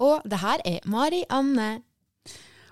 Og 0.00 0.24
det 0.28 0.40
her 0.40 0.62
er 0.64 0.86
Mari 0.88 1.24
Anne. 1.30 1.82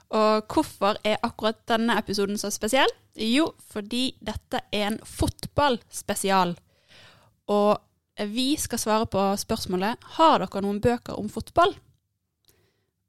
Og 0.09 0.49
hvorfor 0.49 0.97
er 1.05 1.21
akkurat 1.23 1.61
denne 1.69 1.99
episoden 2.01 2.39
så 2.41 2.51
spesiell? 2.51 2.91
Jo, 3.19 3.51
fordi 3.73 4.15
dette 4.25 4.63
er 4.73 4.87
en 4.87 4.99
fotballspesial. 5.05 6.55
Og 7.53 7.77
vi 8.33 8.57
skal 8.59 8.81
svare 8.81 9.07
på 9.07 9.21
spørsmålet 9.39 10.09
Har 10.17 10.41
dere 10.43 10.63
noen 10.65 10.81
bøker 10.83 11.19
om 11.19 11.29
fotball? 11.31 11.75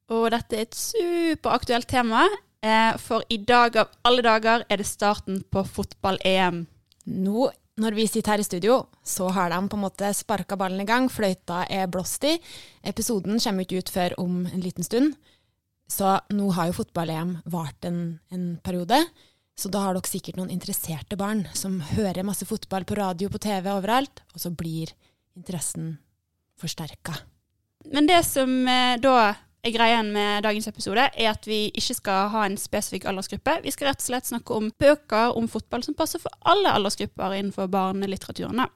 Og 0.09 0.29
dette 0.33 0.57
er 0.57 0.65
et 0.65 0.75
superaktuelt 0.75 1.87
tema, 1.87 2.25
eh, 2.65 2.97
for 2.97 3.23
i 3.29 3.37
dag 3.37 3.77
av 3.77 3.91
alle 4.03 4.23
dager 4.25 4.65
er 4.69 4.77
det 4.77 4.87
starten 4.89 5.43
på 5.43 5.63
fotball-EM. 5.63 6.65
Nå, 7.05 7.49
når 7.79 7.95
vi 7.97 8.07
sitter 8.09 8.35
her 8.35 8.43
i 8.43 8.47
studio, 8.47 8.81
så 9.03 9.29
har 9.33 9.51
de 9.53 9.59
på 9.69 9.77
en 9.77 9.85
måte 9.85 10.11
sparka 10.15 10.57
ballen 10.59 10.83
i 10.83 10.87
gang. 10.87 11.09
Fløyta 11.11 11.63
er 11.71 11.89
blåst 11.91 12.27
i. 12.27 12.35
Episoden 12.83 13.39
kommer 13.39 13.65
ikke 13.65 13.81
ut 13.81 13.91
før 13.93 14.15
om 14.21 14.43
en 14.49 14.63
liten 14.63 14.85
stund. 14.85 15.15
Så 15.89 16.19
nå 16.35 16.51
har 16.53 16.69
jo 16.69 16.77
fotball-EM 16.77 17.39
vart 17.49 17.87
en, 17.89 18.19
en 18.29 18.45
periode. 18.63 18.99
Så 19.59 19.71
da 19.73 19.81
har 19.83 19.97
dere 19.97 20.07
sikkert 20.07 20.37
noen 20.39 20.53
interesserte 20.53 21.17
barn 21.19 21.43
som 21.57 21.79
hører 21.95 22.27
masse 22.27 22.45
fotball 22.47 22.85
på 22.87 22.99
radio, 22.99 23.31
på 23.31 23.41
TV, 23.41 23.71
overalt. 23.73 24.21
Og 24.35 24.43
så 24.43 24.53
blir 24.53 24.93
interessen 25.39 25.97
forsterka. 26.59 27.15
Men 27.89 28.07
det 28.07 28.21
som 28.27 28.51
eh, 28.67 28.99
da 29.01 29.33
greien 29.63 30.11
med 30.13 30.43
dagens 30.43 30.67
episode, 30.71 31.09
er 31.13 31.31
at 31.33 31.47
vi 31.47 31.65
ikke 31.75 31.95
skal 31.97 32.29
ha 32.33 32.45
en 32.47 32.57
spesifikk 32.57 33.05
aldersgruppe. 33.09 33.57
Vi 33.65 33.73
skal 33.75 33.89
rett 33.89 34.03
og 34.03 34.07
slett 34.07 34.29
snakke 34.29 34.55
om 34.55 34.69
bøker 34.79 35.35
om 35.37 35.49
fotball 35.51 35.83
som 35.83 35.97
passer 35.99 36.21
for 36.23 36.31
alle 36.47 36.71
aldersgrupper 36.71 37.35
innenfor 37.37 37.67
barnelitteraturen. 37.71 38.63
da. 38.63 38.69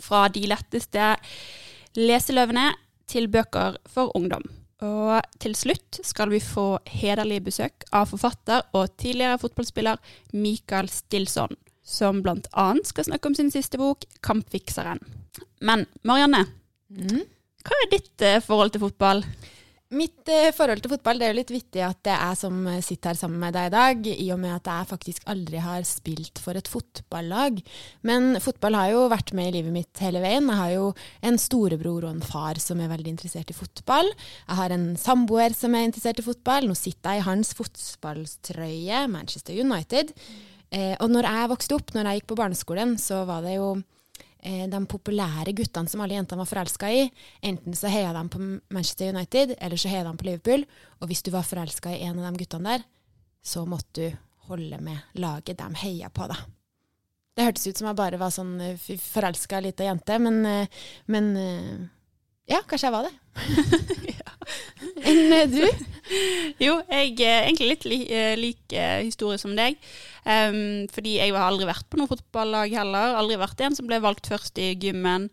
Fra 0.00 0.28
de 0.28 0.46
letteste 0.46 1.16
leseløvene 1.98 2.70
til 3.10 3.28
bøker 3.28 3.76
for 3.90 4.12
ungdom. 4.16 4.44
Og 4.80 5.20
til 5.42 5.54
slutt 5.58 6.00
skal 6.06 6.30
vi 6.32 6.40
få 6.40 6.78
hederlig 6.88 7.42
besøk 7.44 7.84
av 7.92 8.08
forfatter 8.08 8.62
og 8.72 8.94
tidligere 8.96 9.40
fotballspiller 9.42 9.98
Mikael 10.32 10.88
Stilson, 10.88 11.52
som 11.84 12.22
annet 12.24 12.86
skal 12.86 13.04
snakke 13.04 13.28
om 13.28 13.34
sin 13.34 13.50
siste 13.50 13.76
bok, 13.76 14.04
'Kampfikseren'. 14.22 15.04
Men 15.60 15.86
Marianne, 16.02 16.46
Mm. 16.90 17.22
hva 17.62 17.76
er 17.84 17.90
ditt 17.90 18.22
eh, 18.22 18.40
forhold 18.40 18.72
til 18.72 18.80
fotball? 18.80 19.24
Mitt 19.90 20.28
eh, 20.30 20.52
forhold 20.54 20.84
til 20.84 20.92
fotball, 20.92 21.18
det 21.18 21.24
er 21.26 21.32
jo 21.32 21.36
litt 21.40 21.48
vittig 21.50 21.80
at 21.82 21.98
det 22.06 22.12
er 22.14 22.36
som 22.38 22.60
eh, 22.70 22.76
sitter 22.78 23.10
her 23.10 23.18
sammen 23.18 23.40
med 23.42 23.56
deg 23.56 23.66
i 23.66 23.72
dag, 23.74 24.04
i 24.06 24.28
og 24.30 24.38
med 24.38 24.52
at 24.54 24.68
jeg 24.70 24.86
faktisk 24.86 25.24
aldri 25.32 25.58
har 25.64 25.82
spilt 25.88 26.38
for 26.38 26.54
et 26.54 26.70
fotballag. 26.70 27.58
Men 28.06 28.38
fotball 28.38 28.78
har 28.78 28.92
jo 28.92 29.08
vært 29.10 29.34
med 29.34 29.50
i 29.50 29.56
livet 29.56 29.74
mitt 29.74 30.04
hele 30.04 30.22
veien. 30.22 30.46
Jeg 30.46 30.60
har 30.60 30.76
jo 30.76 30.86
en 31.26 31.40
storebror 31.42 32.06
og 32.06 32.12
en 32.12 32.22
far 32.22 32.62
som 32.62 32.78
er 32.78 32.92
veldig 32.92 33.16
interessert 33.16 33.50
i 33.50 33.58
fotball. 33.58 34.12
Jeg 34.46 34.60
har 34.62 34.76
en 34.76 34.86
samboer 34.94 35.58
som 35.58 35.74
er 35.74 35.88
interessert 35.88 36.22
i 36.22 36.28
fotball. 36.28 36.70
Nå 36.70 36.78
sitter 36.78 37.18
jeg 37.18 37.24
i 37.24 37.28
hans 37.32 37.50
fotballtrøye, 37.58 39.08
Manchester 39.10 39.58
United. 39.58 40.14
Eh, 40.70 40.94
og 41.02 41.10
når 41.10 41.26
jeg 41.26 41.54
vokste 41.56 41.80
opp, 41.80 41.90
når 41.96 42.12
jeg 42.12 42.20
gikk 42.20 42.30
på 42.30 42.42
barneskolen, 42.44 42.94
så 42.94 43.24
var 43.26 43.42
det 43.42 43.58
jo 43.58 43.72
de 44.42 44.80
populære 44.88 45.52
guttene 45.56 45.90
som 45.90 46.00
alle 46.00 46.16
jentene 46.16 46.40
var 46.40 46.48
forelska 46.48 46.88
i. 46.92 47.02
Enten 47.44 47.76
så 47.76 47.90
heia 47.92 48.14
de 48.16 48.22
på 48.32 48.40
Manchester 48.72 49.12
United, 49.14 49.54
eller 49.58 49.80
så 49.80 49.92
heia 49.92 50.06
de 50.06 50.14
på 50.16 50.28
Liverpool. 50.28 50.64
Og 51.00 51.10
hvis 51.10 51.22
du 51.26 51.30
var 51.34 51.46
forelska 51.46 51.92
i 51.92 52.02
en 52.06 52.18
av 52.18 52.30
de 52.30 52.42
guttene 52.44 52.76
der, 52.76 52.86
så 53.42 53.66
måtte 53.68 54.00
du 54.00 54.18
holde 54.50 54.80
med 54.82 55.20
laget 55.20 55.60
de 55.60 55.68
heia 55.82 56.10
på, 56.12 56.26
da. 56.30 56.38
Det 57.36 57.46
hørtes 57.46 57.68
ut 57.70 57.78
som 57.78 57.88
jeg 57.88 57.98
bare 58.00 58.18
var 58.20 58.32
sånn 58.34 58.56
eh, 58.64 58.88
forelska 59.00 59.60
lita 59.62 59.86
jente, 59.86 60.16
men, 60.20 60.40
eh, 60.44 60.80
men 61.08 61.30
eh, 61.38 61.76
ja, 62.50 62.58
kanskje 62.66 62.88
jeg 62.88 62.96
var 62.96 63.06
det. 63.06 63.14
Enn 65.10 65.32
eh, 65.36 65.46
du? 65.48 65.62
Jo, 66.60 66.80
jeg 66.90 67.14
er 67.22 67.46
egentlig 67.46 67.68
litt 67.70 67.86
li, 67.86 68.00
eh, 68.10 68.34
lik 68.38 68.74
eh, 68.74 69.04
historie 69.06 69.38
som 69.40 69.54
deg. 69.56 69.78
Em, 70.28 70.88
fordi 70.92 71.18
jeg 71.18 71.34
har 71.34 71.48
aldri 71.48 71.68
vært 71.68 71.88
på 71.90 72.00
noe 72.00 72.10
fotballag 72.10 72.74
heller. 72.76 73.16
Aldri 73.18 73.38
vært 73.40 73.62
en 73.64 73.76
som 73.76 73.88
ble 73.88 74.00
valgt 74.02 74.30
først 74.30 74.58
i 74.60 74.72
gymmen. 74.74 75.28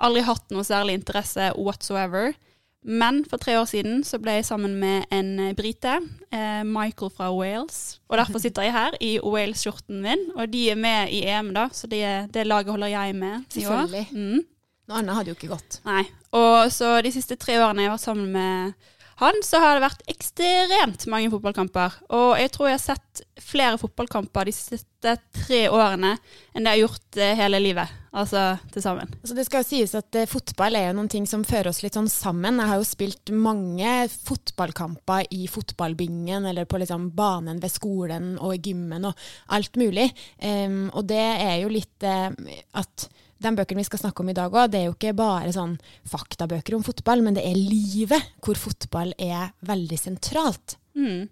Aldri 0.00 0.24
hatt 0.24 0.46
noe 0.54 0.64
særlig 0.66 1.00
interesse 1.00 1.52
whatsoever. 1.58 2.32
Men 2.80 3.24
for 3.28 3.36
tre 3.36 3.58
år 3.60 3.66
siden 3.68 4.00
så 4.08 4.16
ble 4.22 4.38
jeg 4.38 4.46
sammen 4.48 4.78
med 4.80 5.04
en 5.12 5.50
brite, 5.56 5.98
eh, 6.32 6.62
Michael 6.64 7.10
fra 7.12 7.28
Wales. 7.34 7.98
Og 8.08 8.16
derfor 8.16 8.40
sitter 8.40 8.64
jeg 8.64 8.72
her 8.72 8.96
i 9.04 9.18
Wales-skjorten 9.20 10.00
min, 10.00 10.30
og 10.34 10.48
de 10.52 10.70
er 10.72 10.80
med 10.80 11.12
i 11.12 11.20
EM, 11.28 11.52
da, 11.52 11.68
så 11.76 11.90
det, 11.92 12.32
det 12.32 12.46
laget 12.46 12.72
holder 12.72 12.88
jeg 12.94 13.18
med 13.20 13.44
i 13.52 13.66
år. 13.66 13.84
Selvfølgelig. 13.84 14.06
Mm. 14.16 14.46
Noe 14.88 15.02
annet 15.02 15.18
hadde 15.18 15.30
jo 15.30 15.36
ikke 15.36 15.52
gått. 15.52 15.78
Nei. 15.84 16.06
Og 16.32 16.72
så 16.72 16.96
de 17.04 17.12
siste 17.12 17.36
tre 17.36 17.60
årene 17.60 17.84
jeg 17.84 17.90
har 17.90 17.98
vært 17.98 18.06
sammen 18.06 18.32
med 18.32 18.88
han, 19.20 19.42
så 19.44 19.60
har 19.60 19.76
det 19.76 19.84
vært 19.84 20.06
ekstremt 20.08 21.06
mange 21.12 21.30
fotballkamper. 21.32 21.98
Og 22.16 22.30
jeg 22.40 22.52
tror 22.54 22.70
jeg 22.70 22.78
har 22.78 22.84
sett 22.96 23.22
flere 23.40 23.80
fotballkamper 23.80 24.48
de 24.48 24.54
siste 24.56 25.16
tre 25.42 25.66
årene 25.68 26.14
enn 26.54 26.64
det 26.64 26.72
jeg 26.72 26.78
har 26.78 26.82
gjort 26.86 27.18
eh, 27.20 27.34
hele 27.36 27.60
livet. 27.60 27.96
Altså 28.10 28.56
til 28.72 28.82
sammen. 28.82 29.12
Altså 29.20 29.36
det 29.36 29.44
skal 29.46 29.62
jo 29.62 29.68
sies 29.68 29.92
at 29.98 30.16
eh, 30.18 30.28
fotball 30.28 30.78
er 30.78 30.88
jo 30.88 30.96
noen 30.96 31.12
ting 31.12 31.28
som 31.28 31.44
fører 31.46 31.70
oss 31.70 31.82
litt 31.84 31.98
sånn 31.98 32.08
sammen. 32.10 32.58
Jeg 32.58 32.72
har 32.72 32.80
jo 32.80 32.88
spilt 32.88 33.32
mange 33.36 33.94
fotballkamper 34.14 35.28
i 35.36 35.44
fotballbingen 35.52 36.48
eller 36.50 36.66
på 36.66 36.80
liksom 36.80 37.10
banen 37.16 37.60
ved 37.62 37.76
skolen 37.76 38.32
og 38.40 38.56
i 38.56 38.62
gymmen 38.70 39.04
og 39.12 39.26
alt 39.54 39.76
mulig. 39.80 40.08
Um, 40.42 40.88
og 40.90 41.06
det 41.12 41.22
er 41.22 41.58
jo 41.62 41.72
litt 41.76 42.08
eh, 42.08 42.32
at 42.80 43.10
de 43.40 43.52
bøkene 43.56 43.80
vi 43.80 43.88
skal 43.88 44.02
snakke 44.04 44.22
om 44.22 44.30
i 44.32 44.36
dag 44.36 44.52
òg, 44.52 44.70
det 44.72 44.80
er 44.80 44.88
jo 44.88 44.94
ikke 44.96 45.16
bare 45.18 45.52
sånn 45.54 45.76
faktabøker 46.08 46.76
om 46.76 46.86
fotball, 46.86 47.24
men 47.24 47.36
det 47.38 47.44
er 47.48 47.58
livet 47.58 48.32
hvor 48.44 48.58
fotball 48.60 49.14
er 49.18 49.52
veldig 49.66 49.98
sentralt. 50.00 50.76
Mm. 50.98 51.28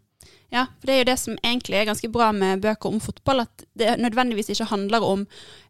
Ja, 0.49 0.63
for 0.81 0.89
det 0.89 0.95
er 0.95 1.03
jo 1.03 1.09
det 1.11 1.17
som 1.21 1.35
egentlig 1.45 1.77
er 1.77 1.89
ganske 1.91 2.09
bra 2.13 2.31
med 2.33 2.63
bøker 2.65 2.89
om 2.89 3.03
fotball, 3.05 3.43
at 3.45 3.65
det 3.77 3.99
nødvendigvis 4.01 4.49
ikke 4.55 4.71
handler 4.71 5.05
om 5.05 5.27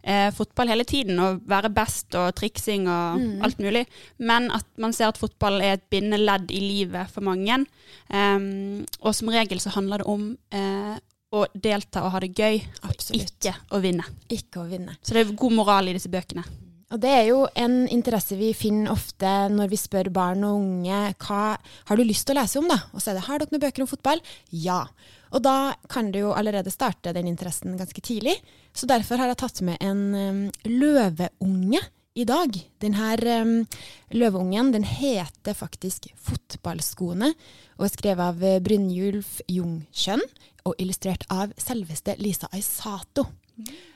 eh, 0.07 0.29
fotball 0.35 0.71
hele 0.71 0.87
tiden, 0.87 1.19
og 1.19 1.41
være 1.51 1.73
best 1.75 2.15
og 2.19 2.31
triksing 2.39 2.87
og 2.87 3.19
alt 3.43 3.59
mulig, 3.59 3.85
men 4.23 4.47
at 4.55 4.67
man 4.79 4.95
ser 4.95 5.11
at 5.11 5.19
fotball 5.19 5.59
er 5.59 5.77
et 5.77 5.87
bindeledd 5.91 6.55
i 6.55 6.63
livet 6.63 7.11
for 7.11 7.27
mange. 7.27 7.65
Um, 8.07 8.87
og 9.03 9.17
som 9.19 9.35
regel 9.35 9.59
så 9.61 9.75
handler 9.75 10.05
det 10.05 10.11
om 10.15 10.31
eh, 10.55 10.95
å 11.35 11.45
delta 11.53 12.05
og 12.07 12.15
ha 12.15 12.23
det 12.25 12.33
gøy, 12.33 12.63
Absolutt. 12.89 13.35
ikke 13.37 13.53
å 13.77 13.83
vinne. 13.85 14.07
Ikke 14.33 14.63
å 14.63 14.69
vinne. 14.69 14.97
Så 15.03 15.15
det 15.15 15.25
er 15.27 15.37
god 15.37 15.55
moral 15.59 15.91
i 15.91 15.95
disse 15.97 16.11
bøkene. 16.13 16.45
Og 16.89 17.01
det 17.03 17.11
er 17.13 17.27
jo 17.29 17.43
en 17.61 17.83
interesse 17.93 18.37
vi 18.39 18.55
finner 18.57 18.95
ofte 18.95 19.29
når 19.53 19.69
vi 19.69 19.77
spør 19.77 20.09
barn 20.09 20.47
og 20.49 20.57
unge 20.57 21.01
hva 21.21 21.43
har 21.61 22.01
du 22.01 22.05
lyst 22.07 22.25
til 22.29 22.33
å 22.33 22.41
lese 22.41 22.63
om, 22.63 22.69
da? 22.71 22.79
Og 22.95 23.03
så 23.05 23.13
er 23.13 23.19
det 23.19 23.27
har 23.27 23.43
dere 23.43 23.53
noen 23.53 23.65
bøker 23.67 23.85
om 23.85 23.91
fotball? 23.91 24.23
Ja. 24.57 24.87
Og 25.29 25.45
da 25.45 25.75
kan 25.93 26.09
du 26.15 26.23
jo 26.23 26.33
allerede 26.33 26.73
starte 26.73 27.13
den 27.13 27.29
interessen 27.29 27.77
ganske 27.77 28.01
tidlig. 28.01 28.39
Så 28.73 28.89
derfor 28.89 29.21
har 29.21 29.29
jeg 29.29 29.41
tatt 29.43 29.61
med 29.69 29.77
en 29.85 30.49
løveunge 30.65 31.83
i 32.19 32.27
dag. 32.27 32.55
Denne 32.83 33.15
um, 33.43 33.55
løveungen 34.11 34.73
den 34.75 34.87
heter 34.87 35.55
faktisk 35.55 36.09
Fotballskoene 36.19 37.31
og 37.79 37.85
er 37.87 37.93
skrevet 37.93 38.25
av 38.25 38.43
eh, 38.43 38.59
Brynjulf 38.65 39.39
Jungkjønn 39.47 40.25
og 40.67 40.81
illustrert 40.83 41.27
av 41.31 41.53
selveste 41.61 42.17
Lisa 42.19 42.51
Aisato. 42.53 43.29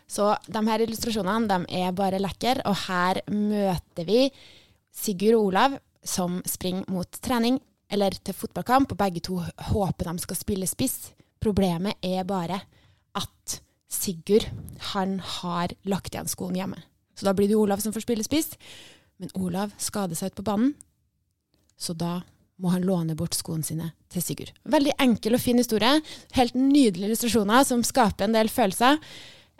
Så 0.07 0.29
de 0.47 0.63
her 0.69 0.85
illustrasjonene 0.85 1.51
de 1.51 1.81
er 1.83 1.95
bare 1.97 2.21
lekre, 2.23 2.63
og 2.69 2.77
her 2.87 3.23
møter 3.33 4.07
vi 4.07 4.29
Sigurd 4.93 5.39
og 5.39 5.49
Olav 5.49 5.77
som 6.05 6.41
springer 6.47 6.87
mot 6.93 7.19
trening 7.25 7.59
eller 7.93 8.15
til 8.25 8.37
fotballkamp, 8.37 8.95
og 8.95 9.01
begge 9.03 9.23
to 9.25 9.41
håper 9.73 10.09
de 10.09 10.23
skal 10.23 10.39
spille 10.39 10.69
spiss. 10.71 11.11
Problemet 11.43 11.99
er 12.07 12.23
bare 12.29 12.63
at 13.19 13.59
Sigurd 13.93 14.47
han 14.93 15.19
har 15.41 15.75
lagt 15.91 16.15
igjen 16.15 16.31
skoen 16.31 16.57
hjemme. 16.57 16.81
Så 17.15 17.29
da 17.29 17.35
blir 17.37 17.51
det 17.51 17.59
Olav 17.59 17.83
som 17.83 17.95
får 17.95 18.07
spille 18.07 18.25
spiss, 18.27 18.55
men 19.21 19.33
Olav 19.39 19.75
skader 19.81 20.19
seg 20.19 20.33
ut 20.33 20.41
på 20.41 20.47
banen, 20.47 20.73
så 21.79 21.95
da 21.99 22.21
må 22.63 22.71
han 22.71 22.85
låne 22.87 23.17
bort 23.19 23.35
skoene 23.35 23.67
sine 23.67 23.91
til 24.13 24.23
Sigurd. 24.23 24.53
Veldig 24.71 24.95
enkel 25.03 25.35
og 25.35 25.43
fin 25.43 25.59
historie. 25.59 25.97
Helt 26.37 26.55
nydelige 26.55 27.11
illustrasjoner 27.11 27.65
som 27.67 27.83
skaper 27.87 28.29
en 28.29 28.37
del 28.37 28.51
følelser. 28.53 29.01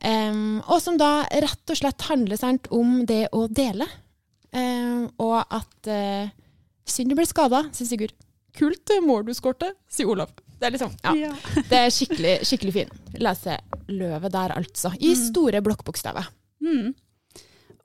Um, 0.03 0.61
og 0.67 0.79
som 0.83 0.99
da 0.99 1.25
rett 1.31 1.73
og 1.73 1.79
slett 1.79 2.07
handler 2.09 2.39
sant, 2.39 2.69
om 2.75 3.03
det 3.09 3.25
å 3.35 3.47
dele. 3.51 3.89
Um, 4.55 5.09
og 5.23 5.41
at 5.43 5.91
uh, 5.91 6.31
synd 6.87 7.11
du 7.11 7.19
ble 7.19 7.27
skada, 7.27 7.65
sier 7.75 7.91
Sigurd. 7.91 8.15
Kult 8.55 8.83
det 8.91 9.01
mål 9.03 9.27
du 9.27 9.35
skårte, 9.35 9.73
sier 9.91 10.11
Olav. 10.13 10.31
Det 10.61 10.69
er 10.69 10.75
liksom, 10.77 10.93
ja. 11.03 11.31
Det 11.67 11.79
er 11.79 11.89
skikkelig, 11.91 12.35
skikkelig 12.47 12.75
fin. 12.77 12.91
Leseløve 13.19 14.31
der, 14.31 14.55
altså. 14.61 14.93
I 15.03 15.15
store 15.19 15.63
blokkbokstaver. 15.65 16.29
Mm. 16.63 16.93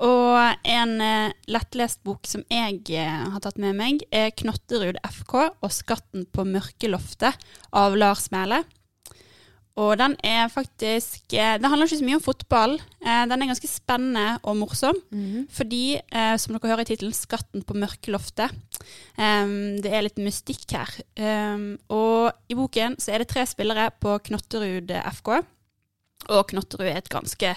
Og 0.03 0.67
en 0.69 0.91
eh, 1.01 1.35
lettlest 1.49 2.03
bok 2.05 2.27
som 2.29 2.43
jeg 2.53 2.83
eh, 2.93 3.21
har 3.33 3.41
tatt 3.41 3.57
med 3.57 3.77
meg, 3.79 4.03
er 4.13 4.29
'Knotterud 4.29 4.99
FK 5.01 5.35
og 5.49 5.71
skatten 5.73 6.27
på 6.29 6.45
mørkeloftet' 6.45 7.33
av 7.73 7.97
Lars 7.97 8.29
Mæle. 8.29 8.61
Og 9.77 9.93
den 9.99 10.15
er 10.25 10.49
faktisk 10.49 11.33
eh, 11.37 11.57
Det 11.61 11.69
handler 11.69 11.85
ikke 11.85 11.99
så 11.99 12.07
mye 12.07 12.17
om 12.17 12.25
fotball. 12.25 12.77
Eh, 13.01 13.23
den 13.29 13.41
er 13.41 13.49
ganske 13.51 13.69
spennende 13.69 14.39
og 14.41 14.57
morsom. 14.57 14.97
Fordi, 15.53 15.99
eh, 16.01 16.37
som 16.41 16.55
dere 16.55 16.71
hører 16.71 16.85
i 16.85 16.89
tittelen, 16.89 17.13
'Skatten 17.13 17.65
på 17.65 17.77
mørkeloftet'. 17.77 18.53
det 19.17 19.89
er 19.91 20.01
litt 20.05 20.17
mystikk 20.17 20.71
her. 20.71 20.89
Og 21.89 22.31
i 22.49 22.53
boken 22.53 22.97
så 22.97 23.13
er 23.13 23.19
det 23.19 23.29
tre 23.29 23.45
spillere 23.45 23.89
på 23.99 24.17
Knotterud 24.29 24.89
FK. 24.89 25.43
Og 26.29 26.47
Knotterud 26.47 26.85
er 26.85 26.97
et 26.97 27.09
ganske 27.09 27.55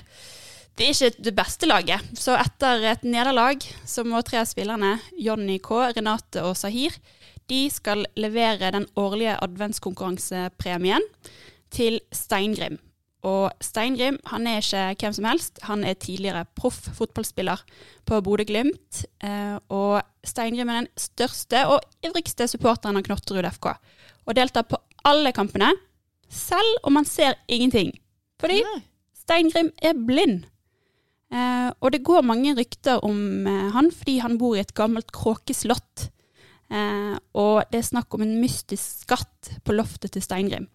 Det 0.80 0.86
er 0.88 0.96
ikke 0.96 1.24
det 1.26 1.32
beste 1.36 1.66
laget. 1.68 2.04
Så 2.16 2.32
etter 2.40 2.80
et 2.88 3.02
nederlag 3.04 3.60
så 3.84 4.00
må 4.00 4.22
tre 4.24 4.40
spillerne, 4.48 4.94
Jonny 5.12 5.58
K, 5.60 5.74
Renate 5.92 6.40
og 6.40 6.54
Sahir, 6.56 6.94
de 7.52 7.66
skal 7.68 8.06
levere 8.16 8.70
den 8.72 8.86
årlige 8.96 9.34
adventskonkurransepremien 9.44 11.04
til 11.68 11.98
Steingrim. 12.16 12.78
Og 13.28 13.50
Steingrim 13.60 14.16
han 14.30 14.48
er 14.48 14.62
ikke 14.64 15.04
hvem 15.04 15.16
som 15.18 15.26
helst, 15.28 15.60
han 15.68 15.84
er 15.84 15.98
tidligere 16.00 16.46
proff 16.56 16.88
fotballspiller 16.96 17.60
på 18.08 18.20
Bodø-Glimt. 18.24 19.02
Eh, 19.20 19.58
og 19.68 20.00
Steingrim 20.24 20.72
er 20.72 20.78
den 20.78 20.88
største 20.96 21.66
og 21.68 21.84
ivrigste 22.00 22.46
supporteren 22.48 22.96
av 22.96 23.04
Knotterud 23.04 23.44
FK. 23.50 23.74
Og 24.24 24.38
deltar 24.38 24.64
på 24.70 24.80
alle 25.04 25.34
kampene, 25.36 25.74
selv 26.32 26.80
om 26.88 26.96
han 26.96 27.04
ser 27.04 27.36
ingenting. 27.52 27.92
Fordi 28.40 28.62
Steingrim 29.26 29.68
er 29.84 30.00
blind. 30.08 30.48
Eh, 31.30 31.70
og 31.78 31.92
det 31.94 32.02
går 32.06 32.26
mange 32.26 32.56
rykter 32.58 33.04
om 33.06 33.46
eh, 33.46 33.68
han 33.74 33.90
fordi 33.94 34.18
han 34.24 34.38
bor 34.40 34.56
i 34.56 34.62
et 34.64 34.74
gammelt 34.74 35.12
kråkeslott. 35.14 36.08
Eh, 36.70 37.16
og 37.38 37.62
det 37.70 37.80
er 37.80 37.86
snakk 37.86 38.14
om 38.14 38.24
en 38.26 38.36
mystisk 38.42 39.06
skatt 39.06 39.54
på 39.66 39.74
loftet 39.74 40.14
til 40.14 40.24
Steingrim. 40.24 40.68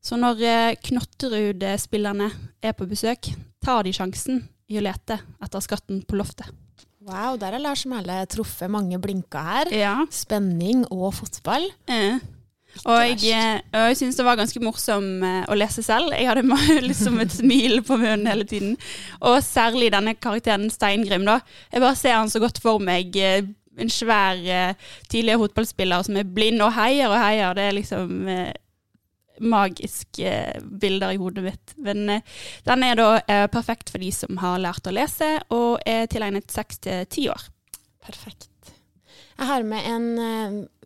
Så 0.00 0.16
når 0.20 0.40
eh, 0.44 0.78
Knotterud-spillerne 0.80 2.30
er 2.64 2.76
på 2.76 2.88
besøk, 2.88 3.32
tar 3.60 3.84
de 3.84 3.92
sjansen 3.96 4.42
i 4.70 4.78
å 4.80 4.84
lete 4.84 5.18
etter 5.42 5.64
skatten 5.64 6.04
på 6.08 6.16
loftet. 6.20 6.48
Wow, 7.00 7.38
der 7.40 7.56
har 7.56 7.62
Lars 7.62 7.86
Mæhle 7.88 8.18
truffet 8.28 8.68
mange 8.72 8.98
blinker 9.00 9.44
her. 9.44 9.72
Ja. 9.72 9.94
Spenning 10.12 10.84
og 10.92 11.14
fotball. 11.16 11.64
Eh. 11.88 12.20
Og 12.86 13.00
jeg, 13.02 13.34
eh, 13.34 13.60
og 13.76 13.88
jeg 13.90 13.98
syns 13.98 14.16
det 14.16 14.24
var 14.24 14.38
ganske 14.40 14.60
morsom 14.64 15.08
eh, 15.26 15.42
å 15.50 15.56
lese 15.58 15.82
selv. 15.84 16.14
Jeg 16.16 16.28
hadde 16.30 16.44
liksom 16.90 17.18
et 17.20 17.34
smil 17.34 17.82
på 17.84 17.98
munnen 18.00 18.28
hele 18.30 18.46
tiden. 18.48 18.76
Og 19.20 19.40
særlig 19.44 19.90
denne 19.92 20.14
karakteren 20.16 20.70
Steingrim. 20.72 21.26
da. 21.28 21.40
Jeg 21.72 21.82
bare 21.84 21.98
ser 21.98 22.16
han 22.16 22.30
så 22.32 22.40
godt 22.42 22.62
for 22.62 22.78
meg. 22.82 23.16
eh, 23.16 23.42
En 23.80 23.88
svær 23.88 24.36
eh, 24.36 24.74
tidligere 25.08 25.40
fotballspiller 25.44 26.02
som 26.04 26.16
er 26.20 26.26
blind 26.28 26.60
og 26.60 26.72
heier 26.76 27.08
og 27.08 27.16
heier. 27.20 27.54
Det 27.56 27.62
er 27.68 27.76
liksom 27.78 28.28
eh, 28.28 28.50
magiske 29.40 30.32
bilder 30.82 31.14
i 31.14 31.20
hodet 31.20 31.44
mitt. 31.46 31.74
Men 31.80 32.08
eh, 32.16 32.20
den 32.66 32.84
er 32.84 32.98
da 32.98 33.08
eh, 33.24 33.46
perfekt 33.52 33.88
for 33.92 34.02
de 34.02 34.10
som 34.12 34.36
har 34.42 34.60
lært 34.60 34.86
å 34.90 34.92
lese, 34.94 35.30
og 35.54 35.80
er 35.88 36.06
tilegnet 36.12 36.50
seks 36.52 36.82
til 36.84 37.06
ti 37.08 37.28
år. 37.32 37.46
Perfekt. 38.04 38.49
Jeg 39.40 39.48
har 39.48 39.62
med 39.64 39.86
en, 39.88 40.08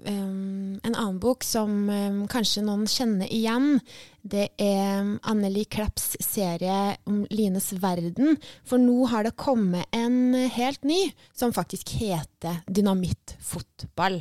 um, 0.06 0.74
en 0.78 0.94
annen 0.94 1.16
bok 1.18 1.42
som 1.42 1.72
um, 1.90 2.20
kanskje 2.30 2.62
noen 2.62 2.84
kjenner 2.86 3.26
igjen. 3.26 3.80
Det 4.22 4.44
er 4.62 5.08
Anneli 5.26 5.64
Klepps 5.66 6.12
serie 6.22 6.94
om 7.10 7.24
Lines 7.34 7.72
verden. 7.82 8.36
For 8.62 8.78
nå 8.78 9.08
har 9.10 9.26
det 9.26 9.34
kommet 9.42 9.90
en 9.90 10.36
helt 10.54 10.86
ny, 10.86 11.00
som 11.34 11.50
faktisk 11.56 11.96
heter 11.98 12.60
Dynamittfotball. 12.70 14.20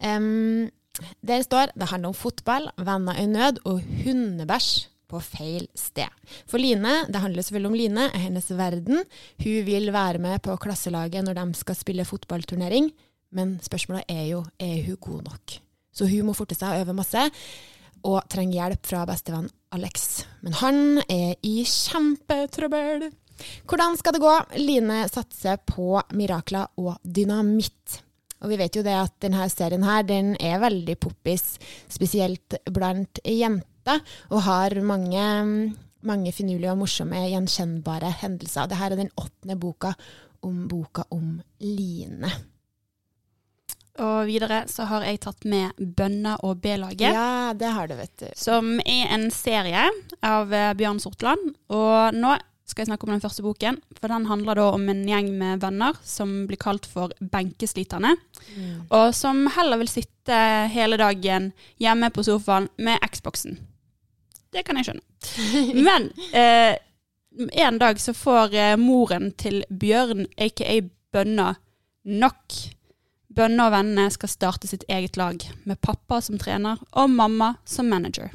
Um, 0.00 0.70
der 1.20 1.44
står 1.44 1.74
det 1.76 1.90
handler 1.90 2.14
om 2.14 2.16
fotball, 2.16 2.70
venner 2.80 3.20
i 3.20 3.26
nød 3.28 3.60
og 3.68 3.82
hundebæsj 4.06 4.86
på 5.12 5.20
feil 5.20 5.66
sted. 5.76 6.08
For 6.48 6.56
Line, 6.56 7.02
det 7.12 7.20
handler 7.20 7.44
selvfølgelig 7.44 7.74
om 7.74 7.76
Line, 7.82 8.06
er 8.08 8.24
hennes 8.24 8.48
verden. 8.56 9.04
Hun 9.44 9.68
vil 9.68 9.92
være 9.92 10.22
med 10.24 10.40
på 10.48 10.56
klasselaget 10.64 11.28
når 11.28 11.36
de 11.42 11.60
skal 11.60 11.76
spille 11.76 12.08
fotballturnering. 12.08 12.88
Men 13.34 13.56
spørsmålet 13.64 14.06
er 14.12 14.24
jo 14.30 14.44
er 14.62 14.82
hun 14.86 15.00
god 15.00 15.26
nok. 15.30 15.58
Så 15.96 16.08
hun 16.10 16.28
må 16.28 16.36
forte 16.36 16.56
seg 16.56 16.74
og 16.74 16.86
øve 16.86 16.96
masse, 16.98 17.22
og 18.06 18.18
trenger 18.30 18.60
hjelp 18.60 18.86
fra 18.86 19.04
bestevenn 19.08 19.48
Alex. 19.74 20.24
Men 20.44 20.58
han 20.60 20.82
er 21.10 21.34
i 21.42 21.62
kjempetrøbbel. 21.66 23.08
Hvordan 23.68 23.96
skal 23.98 24.16
det 24.16 24.22
gå? 24.22 24.34
Line 24.60 25.04
satser 25.10 25.58
på 25.66 25.96
mirakler 26.16 26.68
og 26.80 26.96
dynamitt. 27.02 28.00
Og 28.44 28.52
vi 28.52 28.58
vet 28.60 28.76
jo 28.76 28.84
det 28.84 28.94
at 28.94 29.14
denne 29.24 29.48
serien 29.52 29.84
her, 29.86 30.04
den 30.06 30.34
er 30.36 30.60
veldig 30.62 30.96
poppis, 31.00 31.56
spesielt 31.88 32.58
blant 32.72 33.20
jenter, 33.24 34.02
og 34.30 34.44
har 34.44 34.76
mange, 34.84 35.24
mange 36.06 36.34
finurlige 36.36 36.74
og 36.74 36.82
morsomme, 36.84 37.24
gjenkjennbare 37.32 38.12
hendelser. 38.22 38.68
Dette 38.68 38.90
er 38.90 38.98
den 39.00 39.14
åttende 39.16 39.56
boka 39.60 39.94
om 40.46 40.66
boka 40.68 41.06
om 41.16 41.38
Line. 41.64 42.30
Og 44.02 44.26
videre 44.28 44.64
så 44.70 44.86
har 44.90 45.06
jeg 45.06 45.22
tatt 45.24 45.46
med 45.48 45.76
Bønna 45.78 46.36
og 46.44 46.60
B-laget. 46.64 47.08
Ja, 47.14 47.54
det 47.56 47.70
har 47.72 47.88
du, 47.88 47.96
vet 47.98 48.12
du. 48.20 48.26
Som 48.36 48.76
er 48.84 49.14
en 49.14 49.30
serie 49.34 49.86
av 50.24 50.52
eh, 50.52 50.74
Bjørn 50.76 51.00
Sortland. 51.02 51.54
Og 51.72 52.16
nå 52.16 52.34
skal 52.66 52.82
jeg 52.82 52.90
snakke 52.90 53.06
om 53.06 53.14
den 53.14 53.22
første 53.22 53.44
boken. 53.46 53.78
For 54.00 54.10
den 54.10 54.26
handler 54.28 54.58
da 54.58 54.66
om 54.74 54.88
en 54.90 55.04
gjeng 55.06 55.30
med 55.38 55.62
venner 55.62 55.96
som 56.04 56.32
blir 56.48 56.60
kalt 56.60 56.88
for 56.90 57.14
benkesliterne. 57.20 58.16
Og 58.90 59.14
som 59.14 59.46
heller 59.54 59.80
vil 59.80 59.92
sitte 59.92 60.40
hele 60.74 60.98
dagen 61.00 61.52
hjemme 61.82 62.10
på 62.10 62.26
sofaen 62.26 62.68
med 62.82 63.02
Xboxen. 63.06 63.60
Det 64.52 64.64
kan 64.66 64.78
jeg 64.80 64.88
skjønne. 64.88 65.04
Men 65.86 66.10
eh, 66.32 66.74
en 67.62 67.78
dag 67.78 68.00
så 68.02 68.14
får 68.16 68.54
eh, 68.56 68.74
moren 68.80 69.30
til 69.38 69.62
Bjørn, 69.70 70.26
aka 70.36 70.80
Bønna, 71.14 71.52
nok. 72.06 72.58
Bønna 73.36 73.68
og 73.68 73.74
vennene 73.74 74.08
skal 74.14 74.32
starte 74.32 74.68
sitt 74.70 74.86
eget 74.88 75.18
lag, 75.20 75.42
med 75.64 75.80
pappa 75.84 76.22
som 76.24 76.38
trener 76.40 76.80
og 76.96 77.12
mamma 77.12 77.54
som 77.68 77.88
manager. 77.92 78.32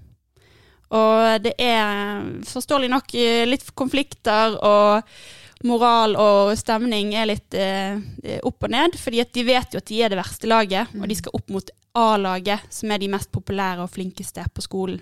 Og 0.91 1.41
det 1.41 1.55
er 1.61 2.25
forståelig 2.45 2.89
nok 2.91 3.13
eh, 3.15 3.45
litt 3.47 3.63
konflikter, 3.79 4.57
og 4.59 5.67
moral 5.67 6.17
og 6.19 6.51
stemning 6.59 7.13
er 7.15 7.29
litt 7.29 7.55
eh, 7.55 7.95
opp 8.43 8.67
og 8.67 8.73
ned. 8.73 8.97
fordi 8.99 9.23
de 9.33 9.45
vet 9.47 9.73
jo 9.73 9.81
at 9.81 9.87
de 9.87 10.01
er 10.01 10.11
det 10.11 10.19
verste 10.19 10.49
laget, 10.49 10.91
og 10.97 11.07
de 11.07 11.17
skal 11.17 11.37
opp 11.37 11.49
mot 11.53 11.71
A-laget, 11.97 12.67
som 12.69 12.91
er 12.91 13.01
de 13.01 13.09
mest 13.11 13.31
populære 13.31 13.83
og 13.83 13.91
flinkeste 13.91 14.45
på 14.53 14.63
skolen. 14.63 15.01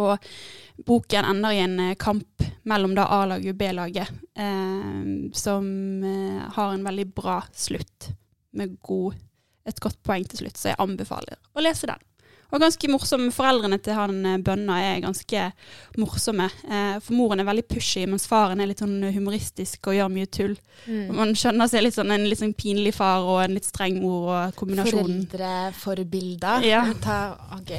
Og 0.00 0.16
boken 0.86 1.26
ender 1.28 1.52
i 1.52 1.60
en 1.64 1.78
eh, 1.80 1.98
kamp 2.00 2.44
mellom 2.68 2.94
A-laget 2.96 3.52
og 3.52 3.58
B-laget, 3.60 4.12
eh, 4.36 5.02
som 5.36 5.66
eh, 6.04 6.42
har 6.56 6.72
en 6.72 6.84
veldig 6.86 7.08
bra 7.12 7.42
slutt, 7.52 8.12
med 8.58 8.78
god, 8.84 9.18
et 9.68 9.82
godt 9.82 10.00
poeng 10.04 10.24
til 10.28 10.44
slutt, 10.44 10.58
så 10.58 10.72
jeg 10.72 10.82
anbefaler 10.82 11.38
å 11.54 11.64
lese 11.64 11.90
den. 11.90 12.08
Og 12.52 12.60
ganske 12.60 12.88
morsom. 12.92 13.30
Foreldrene 13.32 13.78
til 13.80 13.96
han 13.96 14.18
eh, 14.28 14.40
Bønna 14.44 14.76
er 14.84 15.00
ganske 15.00 15.44
morsomme. 16.00 16.48
Eh, 16.68 16.98
for 17.00 17.16
moren 17.16 17.40
er 17.40 17.48
veldig 17.48 17.64
pushy, 17.70 18.04
mens 18.08 18.26
faren 18.28 18.60
er 18.60 18.68
litt 18.68 18.82
sånn 18.82 18.98
humoristisk 19.14 19.88
og 19.88 19.96
gjør 19.96 20.10
mye 20.12 20.28
tull. 20.28 20.56
Mm. 20.84 21.14
Man 21.16 21.32
skjønner 21.38 21.70
seg 21.72 21.86
litt 21.86 21.96
sånn 21.96 22.12
en 22.12 22.26
litt 22.28 22.42
sånn 22.42 22.52
pinlig 22.58 22.92
far 22.98 23.24
og 23.24 23.40
en 23.46 23.56
litt 23.56 23.68
streng 23.68 24.02
mor, 24.02 24.28
og 24.34 24.58
kombinasjonen. 24.58 25.22
Foreldreforbilder. 25.32 26.66
Ja. 26.68 26.82
Ta, 27.00 27.22
ok. 27.56 27.72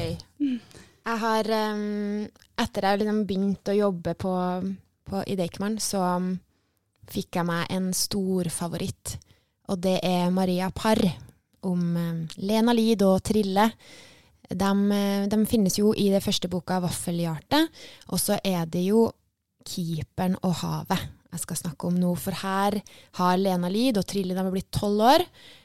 Jeg 1.04 1.20
har 1.20 1.52
um, 1.76 2.24
Etter 2.64 2.86
jeg 2.88 3.02
liksom 3.02 3.22
begynte 3.28 3.74
å 3.74 3.78
jobbe 3.78 4.14
på, 4.18 4.34
på, 5.10 5.22
i 5.30 5.38
Deichman, 5.38 5.78
så 5.82 6.02
um, 6.18 6.34
fikk 7.10 7.38
jeg 7.38 7.50
meg 7.50 7.70
en 7.74 7.92
stor 7.98 8.50
favoritt. 8.54 9.18
Og 9.72 9.80
det 9.80 10.00
er 10.04 10.34
Maria 10.34 10.70
Parr 10.76 11.02
om 11.64 11.82
um, 11.96 12.24
Lena 12.44 12.74
Lid 12.76 13.04
og 13.06 13.22
Trille. 13.24 13.70
De, 14.50 14.72
eh, 14.92 15.26
de 15.32 15.40
finnes 15.50 15.78
jo 15.80 15.94
i 15.96 16.10
det 16.12 16.24
første 16.24 16.50
boka 16.52 16.82
'Vaffelhjerte', 16.84 17.68
og 18.12 18.20
så 18.20 18.38
er 18.44 18.66
det 18.66 18.84
jo 18.90 19.12
'Keeperen 19.64 20.36
og 20.44 20.56
havet' 20.62 21.10
jeg 21.34 21.42
skal 21.42 21.58
snakke 21.58 21.88
om 21.88 21.96
nå. 21.98 22.14
For 22.20 22.36
her 22.44 22.78
har 23.18 23.38
Lena 23.38 23.70
Lid 23.70 23.98
og 23.98 24.06
Trille 24.06 24.36
de 24.36 24.44
har 24.44 24.52
blitt 24.54 24.70
tolv 24.72 25.02
år. 25.02 25.24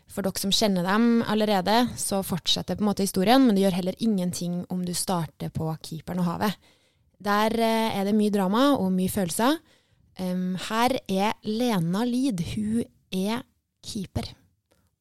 For 0.08 0.24
dere 0.24 0.40
som 0.40 0.54
kjenner 0.54 0.86
dem 0.86 1.20
allerede, 1.28 1.90
så 2.00 2.22
fortsetter 2.24 2.78
på 2.78 2.80
en 2.80 2.88
måte 2.88 3.04
historien, 3.04 3.44
men 3.44 3.54
det 3.54 3.66
gjør 3.66 3.76
heller 3.76 3.98
ingenting 4.00 4.64
om 4.72 4.84
du 4.84 4.94
starter 4.94 5.50
på 5.50 5.68
'Keeperen 5.82 6.20
og 6.20 6.30
havet'. 6.32 6.56
Der 7.20 7.52
eh, 7.52 7.98
er 7.98 8.04
det 8.04 8.14
mye 8.14 8.30
drama 8.30 8.78
og 8.78 8.92
mye 8.92 9.10
følelser. 9.10 9.58
Her 10.18 10.98
er 11.08 11.32
Lena 11.44 12.04
Lid. 12.04 12.40
Hun 12.54 12.84
er 13.12 13.42
keeper. 13.88 14.32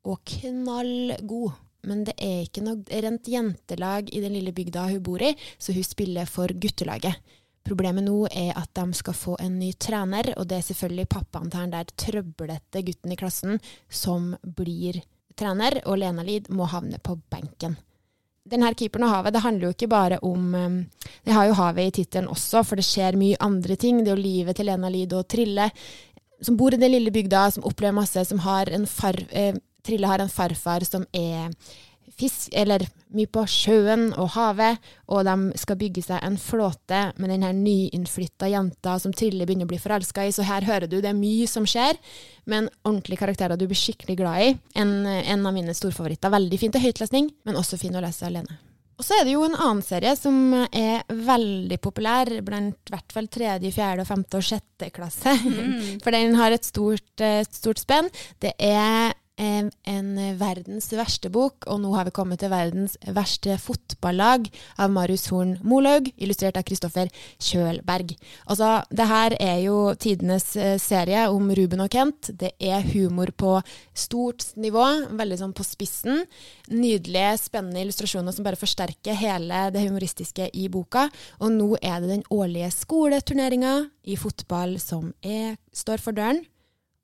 Og 0.07 0.21
knallgod. 0.25 1.63
men 1.87 2.01
det 2.03 2.15
er 2.19 2.41
ikke 2.43 2.63
noe 2.65 3.01
rent 3.03 3.27
jentelag 3.31 4.09
i 4.11 4.19
den 4.19 4.33
lille 4.35 4.51
bygda 4.51 4.89
hun 4.89 5.03
bor 5.03 5.21
i, 5.23 5.29
så 5.57 5.71
hun 5.71 5.85
spiller 5.87 6.27
for 6.27 6.51
guttelaget. 6.51 7.15
Problemet 7.67 8.03
nå 8.03 8.25
er 8.31 8.55
at 8.55 8.71
de 8.75 8.85
skal 8.95 9.15
få 9.15 9.35
en 9.43 9.57
ny 9.59 9.73
trener, 9.79 10.33
og 10.35 10.47
det 10.49 10.57
er 10.57 10.67
selvfølgelig 10.67 11.07
pappaen 11.11 11.49
til 11.51 11.63
den 11.63 11.73
der 11.75 11.93
trøblete 12.03 12.83
gutten 12.89 13.13
i 13.13 13.19
klassen 13.19 13.59
som 13.87 14.33
blir 14.41 15.01
trener, 15.37 15.81
og 15.85 15.99
Lena 16.01 16.23
Lid 16.27 16.47
må 16.49 16.67
havne 16.71 16.99
på 17.03 17.17
benken. 17.31 17.75
Denne 18.47 18.71
keeperen 18.79 19.03
og 19.03 19.11
havet, 19.11 19.35
det 19.35 19.43
handler 19.43 19.67
jo 19.67 19.75
ikke 19.75 19.89
bare 19.91 20.19
om 20.23 20.53
um, 20.55 20.77
Det 21.25 21.33
har 21.35 21.49
jo 21.49 21.57
havet 21.57 21.89
i 21.89 21.95
tittelen 21.99 22.29
også, 22.31 22.63
for 22.63 22.79
det 22.79 22.87
skjer 22.87 23.19
mye 23.19 23.39
andre 23.43 23.75
ting. 23.75 23.99
Det 23.99 24.13
er 24.13 24.15
jo 24.15 24.23
livet 24.23 24.55
til 24.55 24.69
Lena 24.69 24.91
Lid 24.93 25.11
og 25.17 25.27
Trille, 25.27 25.67
som 26.41 26.57
bor 26.57 26.73
i 26.73 26.79
den 26.79 26.93
lille 26.93 27.13
bygda, 27.13 27.47
som 27.51 27.65
opplever 27.67 27.97
masse, 27.97 28.25
som 28.25 28.43
har 28.45 28.69
en 28.73 28.87
far... 28.87 29.19
Eh, 29.31 29.55
Trille 29.87 30.07
har 30.09 30.19
en 30.19 30.27
farfar 30.27 30.83
som 30.83 31.05
er 31.15 31.53
fisk, 32.17 32.49
eller 32.51 32.83
mye 33.15 33.29
på 33.31 33.43
sjøen 33.47 34.09
og 34.17 34.33
havet, 34.33 34.81
og 35.07 35.23
de 35.27 35.59
skal 35.61 35.77
bygge 35.79 36.03
seg 36.07 36.23
en 36.25 36.37
flåte 36.41 37.01
med 37.21 37.31
den 37.31 37.45
her 37.45 37.53
nyinnflytta 37.55 38.49
jenta 38.51 38.97
som 38.99 39.13
Trille 39.15 39.45
begynner 39.47 39.69
å 39.69 39.71
bli 39.71 39.79
forelska 39.81 40.25
i. 40.27 40.33
Så 40.35 40.47
her 40.47 40.65
hører 40.67 40.89
du 40.89 40.97
det 40.99 41.11
er 41.11 41.17
mye 41.17 41.47
som 41.49 41.67
skjer, 41.69 41.99
men 42.49 42.71
ordentlige 42.83 43.21
karakterer 43.21 43.59
du 43.59 43.67
blir 43.69 43.79
skikkelig 43.79 44.17
glad 44.19 44.43
i. 44.43 44.53
En, 44.81 44.97
en 45.05 45.45
av 45.45 45.55
mine 45.55 45.77
storfavoritter. 45.77 46.33
Veldig 46.33 46.59
fint 46.59 46.75
til 46.75 46.87
høytlesning, 46.87 47.31
men 47.47 47.59
også 47.59 47.79
fin 47.79 47.95
å 47.95 48.03
lese 48.03 48.27
alene. 48.27 48.59
Og 48.97 49.05
så 49.05 49.19
er 49.19 49.27
det 49.27 49.35
jo 49.35 49.43
en 49.45 49.55
annen 49.55 49.83
serie 49.85 50.15
som 50.17 50.37
er 50.57 51.03
veldig 51.05 51.77
populær 51.83 52.31
blant 52.45 52.89
i 52.89 52.95
hvert 52.95 53.13
fall 53.13 53.29
tredje, 53.29 53.69
fjerde, 53.75 54.07
femte 54.09 54.39
og 54.39 54.47
sjette 54.47 54.89
klasse. 54.93 55.35
Mm. 55.37 55.99
For 56.03 56.15
den 56.15 56.33
har 56.39 56.55
et 56.55 56.65
stort, 56.65 57.13
eh, 57.21 57.43
stort 57.45 57.83
spenn. 57.83 58.09
Det 58.41 58.55
er 58.57 59.13
en 59.37 60.07
verdens 60.39 60.89
verste 60.97 61.29
bok, 61.33 61.67
og 61.69 61.81
nå 61.83 61.91
har 61.93 62.07
vi 62.07 62.13
kommet 62.15 62.41
til 62.41 62.51
verdens 62.51 62.95
verste 63.13 63.57
fotballag 63.61 64.47
av 64.81 64.91
Marius 64.93 65.27
Horn 65.31 65.55
Molaug, 65.67 66.09
illustrert 66.17 66.57
av 66.57 66.65
Kristoffer 66.67 67.11
Kjølberg. 67.37 68.15
Altså, 68.49 68.71
det 68.89 69.07
her 69.09 69.35
er 69.39 69.61
jo 69.65 69.77
tidenes 69.99 70.49
eh, 70.57 70.75
serie 70.81 71.27
om 71.33 71.51
Ruben 71.53 71.83
og 71.85 71.91
Kent. 71.93 72.31
Det 72.33 72.53
er 72.57 72.85
humor 72.93 73.31
på 73.37 73.53
stort 73.97 74.49
nivå, 74.57 74.85
veldig 75.19 75.39
sånn 75.43 75.55
på 75.57 75.65
spissen. 75.67 76.25
Nydelige, 76.73 77.37
spennende 77.41 77.85
illustrasjoner 77.85 78.35
som 78.35 78.47
bare 78.47 78.59
forsterker 78.59 79.17
hele 79.21 79.67
det 79.75 79.85
humoristiske 79.85 80.49
i 80.53 80.67
boka. 80.73 81.07
Og 81.41 81.53
nå 81.53 81.71
er 81.81 82.01
det 82.01 82.13
den 82.15 82.27
årlige 82.33 82.73
skoleturneringa 82.75 83.79
i 84.07 84.17
fotball 84.19 84.77
som 84.81 85.11
er, 85.21 85.57
står 85.75 86.03
for 86.03 86.17
døren. 86.17 86.45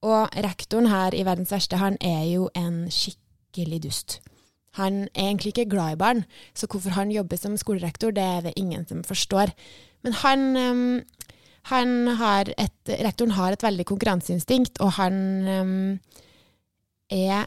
Og 0.03 0.35
rektoren 0.43 0.89
her 0.91 1.15
i 1.15 1.23
Verdens 1.23 1.53
verste, 1.53 1.79
han 1.79 1.97
er 2.03 2.25
jo 2.27 2.49
en 2.59 2.85
skikkelig 2.91 3.83
dust. 3.85 4.19
Han 4.79 5.05
er 5.13 5.29
egentlig 5.29 5.53
ikke 5.53 5.69
glad 5.69 5.93
i 5.95 6.01
barn, 6.01 6.23
så 6.57 6.67
hvorfor 6.67 6.95
han 6.97 7.11
jobber 7.13 7.37
som 7.37 7.57
skolerektor, 7.57 8.11
det 8.11 8.23
er 8.23 8.41
det 8.47 8.53
ingen 8.57 8.87
som 8.89 9.03
forstår. 9.05 9.53
Men 10.03 10.15
han, 10.23 10.45
um, 10.57 11.01
han 11.71 12.07
har 12.19 12.49
et, 12.57 12.79
rektoren 12.89 13.37
har 13.37 13.53
et 13.53 13.63
veldig 13.63 13.85
konkurranseinstinkt, 13.85 14.81
og 14.81 14.95
han 14.97 15.15
um, 15.47 15.99
er 17.09 17.45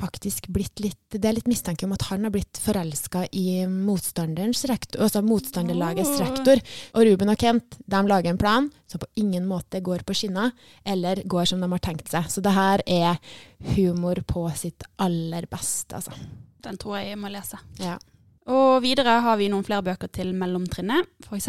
faktisk 0.00 0.48
blitt 0.52 0.80
litt 0.82 0.98
Det 1.10 1.26
er 1.26 1.36
litt 1.36 1.48
mistanke 1.50 1.86
om 1.86 1.94
at 1.94 2.06
han 2.08 2.24
har 2.26 2.32
blitt 2.34 2.58
forelska 2.62 3.24
i 3.36 3.66
motstanderens 3.68 4.62
rektor, 4.70 5.02
altså 5.04 5.22
motstanderlagets 5.26 6.20
rektor. 6.22 6.62
Og 6.94 7.06
Ruben 7.08 7.32
og 7.32 7.40
Kent 7.40 7.78
de 7.84 8.02
lager 8.06 8.30
en 8.30 8.40
plan 8.40 8.68
som 8.90 9.02
på 9.02 9.08
ingen 9.20 9.48
måte 9.48 9.82
går 9.84 10.04
på 10.06 10.14
skinner, 10.16 10.54
eller 10.84 11.22
går 11.26 11.50
som 11.50 11.62
de 11.62 11.70
har 11.70 11.82
tenkt 11.82 12.10
seg. 12.12 12.30
Så 12.30 12.42
det 12.44 12.54
her 12.54 12.84
er 12.86 13.18
humor 13.74 14.22
på 14.26 14.46
sitt 14.58 14.86
aller 15.02 15.48
beste, 15.50 15.98
altså. 15.98 16.14
Den 16.60 16.78
tror 16.80 16.98
jeg 16.98 17.12
jeg 17.12 17.20
må 17.20 17.30
lese. 17.32 17.58
Ja. 17.80 17.96
Og 18.50 18.80
videre 18.84 19.20
har 19.24 19.38
vi 19.40 19.50
noen 19.52 19.66
flere 19.66 19.84
bøker 19.86 20.10
til 20.12 20.32
mellomtrinnet. 20.36 21.08
F.eks. 21.26 21.48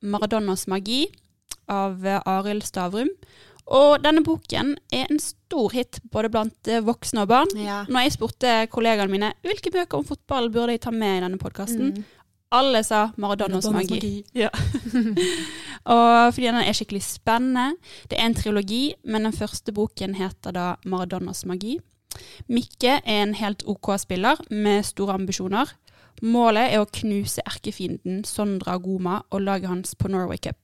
'Maradonas 0.00 0.64
magi' 0.70 1.10
av 1.68 2.00
Arild 2.24 2.64
Stavrum. 2.64 3.10
Og 3.70 4.00
denne 4.02 4.24
boken 4.26 4.72
er 4.92 5.06
en 5.10 5.20
stor 5.22 5.70
hit 5.70 6.00
både 6.10 6.30
blant 6.34 6.68
eh, 6.70 6.80
voksne 6.82 7.22
og 7.22 7.28
barn. 7.30 7.52
Ja. 7.54 7.84
Når 7.88 8.06
jeg 8.08 8.14
spurte 8.16 8.54
kollegaene 8.72 9.12
mine 9.12 9.32
hvilke 9.46 9.70
bøker 9.74 10.00
om 10.00 10.06
fotball 10.08 10.50
burde 10.50 10.74
jeg 10.74 10.82
ta 10.86 10.90
med 10.94 11.20
i 11.20 11.22
denne 11.26 11.38
podkasten, 11.38 11.92
Mm. 11.94 12.04
alle 12.52 12.80
sa 12.82 13.12
Maradonas 13.16 13.64
Maradonas 13.70 13.90
magi. 13.90 13.94
magi. 13.94 14.24
Ja. 14.34 14.48
og 15.94 16.34
fordi 16.34 16.46
den 16.48 16.56
er 16.64 16.72
skikkelig 16.74 17.02
spennende. 17.06 17.76
Det 18.10 18.18
er 18.18 18.26
en 18.26 18.34
trilogi, 18.34 18.94
men 19.04 19.24
den 19.28 19.32
første 19.36 19.72
boken 19.72 20.16
heter 20.18 20.52
da 20.56 20.66
Maradonas 20.84 21.44
magi. 21.46 21.78
Mikke 22.50 22.96
er 23.04 23.22
en 23.22 23.34
helt 23.38 23.62
OK 23.70 23.92
spiller 24.02 24.40
med 24.50 24.82
store 24.84 25.14
ambisjoner. 25.14 25.70
Målet 26.26 26.72
er 26.74 26.82
å 26.82 26.88
knuse 26.90 27.40
erkefienden 27.46 28.24
Sondra 28.28 28.74
Goma 28.82 29.20
og 29.30 29.40
laget 29.46 29.70
hans 29.70 29.94
på 29.94 30.10
Norway 30.10 30.36
Cup. 30.42 30.58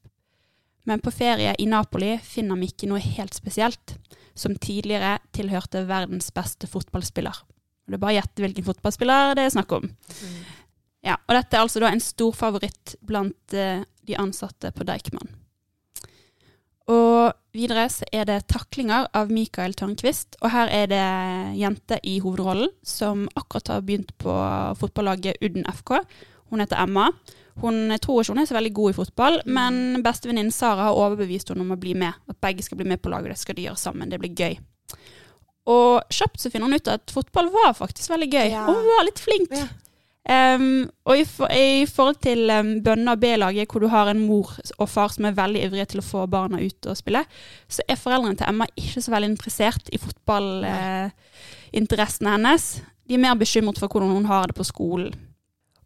Men 0.86 1.02
på 1.02 1.10
ferie 1.10 1.54
i 1.58 1.66
Napoli 1.66 2.14
finner 2.22 2.58
vi 2.60 2.70
ikke 2.70 2.88
noe 2.90 3.02
helt 3.02 3.34
spesielt, 3.34 3.96
som 4.38 4.54
tidligere 4.54 5.16
tilhørte 5.34 5.82
verdens 5.88 6.30
beste 6.34 6.68
fotballspiller. 6.70 7.40
Det 7.86 7.96
er 7.96 8.02
bare 8.02 8.16
å 8.16 8.18
gjette 8.20 8.44
hvilken 8.44 8.66
fotballspiller 8.66 9.34
det 9.38 9.46
er 9.46 9.54
snakk 9.54 9.74
om. 9.78 9.88
Ja, 11.06 11.16
og 11.26 11.34
dette 11.36 11.56
er 11.56 11.64
altså 11.64 11.82
da 11.82 11.90
en 11.90 12.02
stor 12.02 12.34
favoritt 12.34 12.96
blant 13.06 13.54
eh, 13.54 13.82
de 14.06 14.16
ansatte 14.18 14.72
på 14.74 14.86
Deichman. 14.86 15.28
Og 16.90 17.34
videre 17.56 17.88
så 17.90 18.06
er 18.14 18.28
det 18.28 18.44
taklinger 18.50 19.08
av 19.16 19.30
Mikael 19.34 19.74
Tørnquist, 19.74 20.38
og 20.38 20.52
her 20.54 20.70
er 20.70 20.90
det 20.90 21.06
jente 21.58 21.98
i 22.06 22.20
hovedrollen 22.22 22.70
som 22.86 23.26
akkurat 23.34 23.72
har 23.74 23.86
begynt 23.86 24.12
på 24.22 24.34
fotballaget 24.78 25.42
Udden 25.42 25.66
FK. 25.72 25.98
Hun 26.50 26.62
heter 26.62 26.82
Emma. 26.82 27.10
Hun 27.62 27.86
jeg 27.94 28.02
tror 28.04 28.20
ikke 28.20 28.34
hun 28.34 28.42
er 28.42 28.48
så 28.48 28.56
veldig 28.56 28.72
god 28.76 28.92
i 28.92 28.96
fotball, 28.96 29.38
men 29.48 30.02
bestevenninnen 30.04 30.52
Sara 30.52 30.90
har 30.90 30.98
overbevist 30.98 31.52
henne 31.52 31.64
om 31.64 31.72
å 31.72 31.80
bli 31.80 31.94
med. 31.98 32.18
At 32.28 32.40
begge 32.44 32.64
skal 32.66 32.80
bli 32.80 32.88
med 32.88 33.00
på 33.02 33.12
laget, 33.12 33.32
det 33.32 33.40
skal 33.40 33.56
de 33.56 33.68
gjøre 33.68 33.80
sammen. 33.80 34.12
Det 34.12 34.20
blir 34.20 34.36
gøy. 34.36 34.58
Og 35.72 36.14
kjapt 36.14 36.40
så 36.40 36.52
finner 36.52 36.68
hun 36.68 36.78
ut 36.78 36.92
at 36.92 37.10
fotball 37.10 37.48
var 37.54 37.72
faktisk 37.74 38.12
veldig 38.12 38.30
gøy. 38.30 38.48
Ja. 38.52 38.68
Og 38.68 38.76
hun 38.76 38.92
var 38.92 39.08
litt 39.08 39.22
flink. 39.22 39.50
Ja. 39.56 39.66
Um, 40.26 40.90
og 41.06 41.20
i, 41.20 41.22
for, 41.30 41.46
i 41.54 41.86
forhold 41.86 42.16
til 42.24 42.50
um, 42.50 42.82
bønne- 42.82 43.12
og 43.14 43.20
B-laget, 43.22 43.70
hvor 43.70 43.80
du 43.80 43.86
har 43.92 44.06
en 44.10 44.26
mor 44.26 44.48
og 44.74 44.88
far 44.90 45.08
som 45.14 45.24
er 45.28 45.38
veldig 45.38 45.60
ivrige 45.68 45.86
til 45.92 46.00
å 46.02 46.06
få 46.06 46.20
barna 46.30 46.56
ut 46.58 46.86
og 46.90 46.96
spille, 46.98 47.22
så 47.70 47.80
er 47.86 48.00
foreldrene 48.00 48.38
til 48.40 48.48
Emma 48.50 48.66
ikke 48.74 49.02
så 49.04 49.10
veldig 49.14 49.30
interessert 49.30 49.84
i 49.94 50.02
fotballinteressene 50.02 52.32
hennes. 52.34 52.64
De 53.06 53.14
er 53.14 53.22
mer 53.22 53.38
bekymret 53.38 53.78
for 53.78 53.86
hvordan 53.86 54.10
hun 54.16 54.26
har 54.26 54.50
det 54.50 54.58
på 54.58 54.66
skolen. 54.66 55.14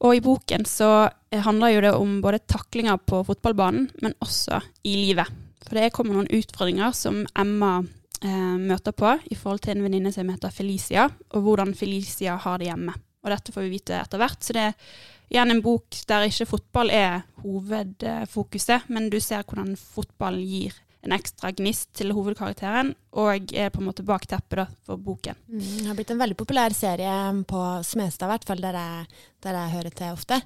Og 0.00 0.16
i 0.16 0.22
boken 0.24 0.64
så 0.68 1.10
handler 1.44 1.74
jo 1.74 1.84
det 1.84 1.92
om 1.92 2.18
både 2.24 2.40
taklinger 2.48 2.96
på 3.04 3.20
fotballbanen, 3.28 3.90
men 4.00 4.16
også 4.24 4.62
i 4.88 4.96
livet. 4.96 5.28
For 5.66 5.76
det 5.76 5.92
kommer 5.94 6.16
noen 6.16 6.30
utfordringer 6.32 6.94
som 6.96 7.20
Emma 7.38 7.76
eh, 8.24 8.56
møter 8.58 8.96
på 8.96 9.12
i 9.28 9.36
forhold 9.36 9.60
til 9.66 9.76
en 9.76 9.84
venninne 9.84 10.12
som 10.14 10.28
heter 10.32 10.54
Felicia, 10.54 11.06
og 11.36 11.44
hvordan 11.44 11.76
Felicia 11.76 12.38
har 12.40 12.58
det 12.58 12.70
hjemme. 12.70 12.96
Og 13.20 13.34
dette 13.34 13.52
får 13.52 13.66
vi 13.66 13.74
vite 13.76 13.98
etter 14.00 14.22
hvert. 14.22 14.40
Så 14.40 14.56
det 14.56 14.66
er 14.70 14.94
igjen 15.30 15.52
en 15.52 15.62
bok 15.64 16.00
der 16.08 16.26
ikke 16.30 16.48
fotball 16.48 16.92
er 16.96 17.20
hovedfokuset, 17.44 18.88
men 18.88 19.10
du 19.12 19.20
ser 19.20 19.44
hvordan 19.44 19.76
fotball 19.76 20.40
gir 20.40 20.74
en 21.06 21.14
ekstra 21.16 21.52
gnist 21.56 21.88
til 21.96 22.12
hovedkarakteren, 22.12 22.92
og 23.16 23.54
er 23.56 23.72
på 23.72 23.80
en 23.80 23.88
måte 23.88 24.04
bakteppet 24.06 24.60
da, 24.62 24.66
for 24.84 25.00
boken. 25.00 25.38
Mm, 25.48 25.62
det 25.62 25.86
har 25.88 25.96
blitt 25.98 26.12
en 26.12 26.20
veldig 26.20 26.36
populær 26.38 26.76
serie 26.76 27.16
på 27.48 27.62
Smestad, 27.86 28.28
i 28.28 28.32
hvert 28.34 28.46
fall 28.50 28.62
der 28.64 28.78
jeg, 28.80 29.08
der 29.46 29.58
jeg 29.62 29.74
hører 29.78 29.96
til 29.96 30.18
ofte. 30.18 30.40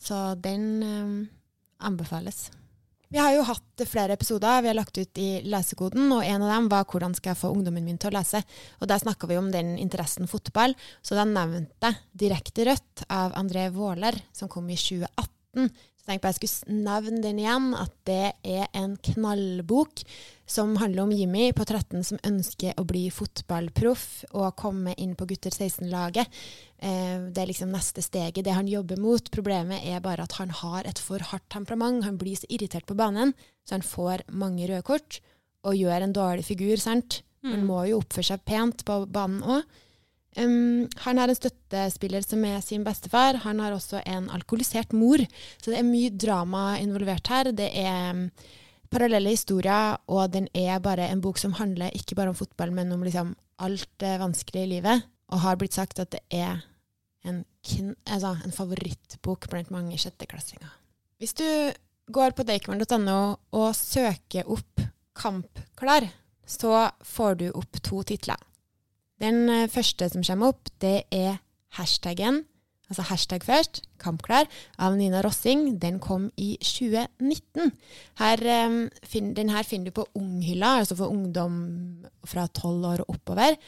Så 0.00 0.22
den 0.40 0.64
um, 0.86 1.14
anbefales. 1.82 2.48
Vi 3.10 3.18
har 3.18 3.32
jo 3.34 3.42
hatt 3.42 3.82
flere 3.90 4.14
episoder 4.14 4.60
vi 4.62 4.70
har 4.70 4.76
lagt 4.78 4.98
ut 5.00 5.18
i 5.18 5.40
lesekoden, 5.42 6.12
og 6.14 6.22
en 6.22 6.42
av 6.46 6.52
dem 6.54 6.68
var 6.70 6.84
'Hvordan 6.84 7.16
skal 7.16 7.30
jeg 7.30 7.42
få 7.42 7.50
ungdommen 7.50 7.84
min 7.84 7.98
til 7.98 8.10
å 8.10 8.14
lese?' 8.14 8.44
Og 8.80 8.86
Der 8.86 8.98
snakka 8.98 9.26
vi 9.26 9.36
om 9.36 9.50
den 9.50 9.78
interessen 9.78 10.28
fotball, 10.28 10.76
så 11.02 11.18
da 11.18 11.24
nevnte 11.24 11.90
jeg 11.90 11.96
'Direkte 12.14 12.64
rødt' 12.64 13.04
av 13.10 13.32
André 13.32 13.68
Våler, 13.72 14.14
som 14.32 14.48
kom 14.48 14.70
i 14.70 14.76
2018. 14.76 15.70
Så 16.00 16.08
tenkte 16.08 16.24
på 16.24 16.30
jeg 16.30 16.36
skulle 16.40 16.76
nevne 16.80 17.20
den 17.20 17.40
igjen, 17.42 17.72
at 17.76 17.92
det 18.08 18.32
er 18.40 18.68
en 18.72 18.94
knallbok 19.04 20.00
som 20.48 20.72
handler 20.80 21.04
om 21.04 21.12
Jimmy 21.12 21.50
på 21.54 21.66
13 21.66 22.06
som 22.08 22.22
ønsker 22.26 22.78
å 22.80 22.86
bli 22.88 23.04
fotballproff 23.12 24.24
og 24.32 24.56
komme 24.58 24.96
inn 24.96 25.12
på 25.18 25.28
gutter 25.28 25.52
16-laget. 25.52 26.40
Eh, 26.80 27.28
det 27.28 27.44
er 27.44 27.50
liksom 27.52 27.70
neste 27.74 28.02
steget, 28.02 28.42
det 28.48 28.56
han 28.56 28.70
jobber 28.70 28.98
mot. 28.98 29.28
Problemet 29.30 29.84
er 29.86 30.00
bare 30.02 30.24
at 30.24 30.38
han 30.40 30.50
har 30.62 30.88
et 30.88 30.98
for 30.98 31.20
hardt 31.20 31.46
temperament. 31.52 32.02
Han 32.08 32.18
blir 32.18 32.40
så 32.40 32.48
irritert 32.48 32.88
på 32.88 32.96
banen, 32.98 33.36
så 33.68 33.76
han 33.76 33.86
får 33.86 34.24
mange 34.32 34.66
røde 34.72 34.86
kort 34.88 35.20
og 35.68 35.76
gjør 35.76 36.06
en 36.06 36.16
dårlig 36.16 36.48
figur, 36.48 36.80
sant. 36.80 37.20
Han 37.44 37.62
må 37.68 37.84
jo 37.88 38.00
oppføre 38.00 38.32
seg 38.32 38.42
pent 38.48 38.82
på 38.88 39.02
banen 39.12 39.44
òg. 39.44 39.78
Um, 40.38 40.86
han 41.02 41.18
har 41.18 41.30
en 41.30 41.38
støttespiller 41.38 42.22
som 42.22 42.44
er 42.46 42.60
sin 42.62 42.84
bestefar. 42.86 43.40
Han 43.44 43.60
har 43.62 43.74
også 43.74 44.02
en 44.06 44.28
alkoholisert 44.30 44.94
mor. 44.94 45.22
Så 45.58 45.72
det 45.72 45.80
er 45.80 45.88
mye 45.88 46.12
drama 46.14 46.78
involvert 46.78 47.30
her. 47.32 47.50
Det 47.56 47.70
er 47.74 48.14
um, 48.14 48.26
parallelle 48.90 49.34
historier, 49.34 49.98
og 50.10 50.32
den 50.34 50.48
er 50.54 50.82
bare 50.82 51.08
en 51.10 51.22
bok 51.22 51.38
som 51.38 51.54
handler 51.58 51.94
ikke 51.94 52.16
bare 52.18 52.32
om 52.32 52.38
fotball, 52.38 52.72
men 52.74 52.92
om 52.92 53.04
liksom 53.06 53.34
alt 53.62 53.88
det 54.02 54.16
vanskelige 54.22 54.66
i 54.66 54.72
livet. 54.76 55.06
Og 55.30 55.42
har 55.44 55.58
blitt 55.58 55.76
sagt 55.78 56.00
at 56.02 56.10
det 56.14 56.22
er 56.34 56.62
en, 57.26 57.44
altså, 58.06 58.34
en 58.44 58.54
favorittbok 58.54 59.50
blant 59.50 59.70
mange 59.70 59.98
sjetteklassinger. 60.00 60.70
Hvis 61.20 61.36
du 61.38 61.46
går 62.10 62.34
på 62.34 62.46
deichman.no 62.48 63.20
og 63.52 63.68
søker 63.76 64.48
opp 64.50 64.86
Kampklar, 65.20 66.06
så 66.48 66.88
får 67.04 67.34
du 67.42 67.50
opp 67.52 67.78
to 67.84 68.00
titler. 68.08 68.38
Den 69.20 69.48
eh, 69.52 69.68
første 69.70 70.08
som 70.12 70.24
kommer 70.26 70.54
opp, 70.54 70.70
det 70.82 71.04
er 71.12 71.38
hashtaggen, 71.76 72.42
altså 72.90 73.04
hashtag 73.10 73.44
først, 73.46 73.82
Kampklar, 74.00 74.48
av 74.80 74.96
Nina 74.98 75.20
Rossing. 75.22 75.76
Den 75.82 76.00
kom 76.02 76.30
i 76.40 76.54
2019. 76.64 77.72
Her, 78.18 78.42
eh, 78.42 79.30
den 79.36 79.52
her 79.52 79.68
finner 79.68 79.90
du 79.90 79.98
på 80.00 80.08
Unghylla, 80.18 80.78
altså 80.80 80.96
for 80.98 81.12
ungdom 81.12 81.60
fra 82.26 82.48
tolv 82.48 82.88
år 82.94 83.04
og 83.04 83.16
oppover. 83.16 83.58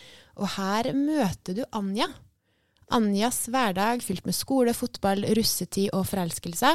Og 0.40 0.48
her 0.56 0.92
møter 0.96 1.60
du 1.60 1.64
Anja. 1.70 2.08
Anjas 2.92 3.46
hverdag 3.48 4.02
fylt 4.04 4.26
med 4.28 4.36
skole, 4.36 4.74
fotball, 4.76 5.24
russetid 5.36 5.92
og 5.96 6.08
forelskelse. 6.10 6.72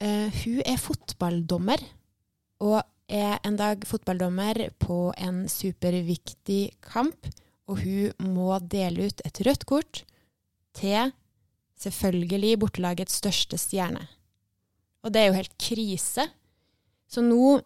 Eh, 0.00 0.40
hun 0.44 0.62
er 0.64 0.80
fotballdommer, 0.80 1.82
og 2.64 2.80
er 3.10 3.38
en 3.44 3.56
dag 3.58 3.82
fotballdommer 3.86 4.70
på 4.78 5.10
en 5.18 5.44
superviktig 5.50 6.70
kamp. 6.84 7.28
Og 7.68 7.82
hun 7.84 8.32
må 8.32 8.54
dele 8.62 9.10
ut 9.10 9.24
et 9.26 9.42
rødt 9.46 9.66
kort 9.68 10.04
til 10.76 11.12
selvfølgelig 11.80 12.58
bortelagets 12.60 13.20
største 13.20 13.58
stjerne. 13.60 14.06
Og 15.04 15.12
det 15.12 15.22
er 15.22 15.30
jo 15.30 15.38
helt 15.38 15.56
krise. 15.60 16.26
Så 17.10 17.24
nå, 17.24 17.60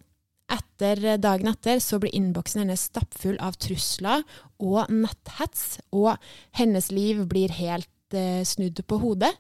etter 0.55 1.19
dagen 1.23 1.51
etter, 1.51 1.81
så 1.83 1.99
blir 2.01 2.15
innboksen 2.15 2.63
hennes 2.63 2.87
stappfull 2.91 3.37
av 3.43 3.59
trusler 3.61 4.23
og 4.63 4.93
netthets, 4.93 5.81
og 5.93 6.15
hennes 6.57 6.91
liv 6.95 7.25
blir 7.31 7.53
helt 7.57 8.17
eh, 8.17 8.43
snudd 8.47 8.85
på 8.87 9.01
hodet. 9.03 9.33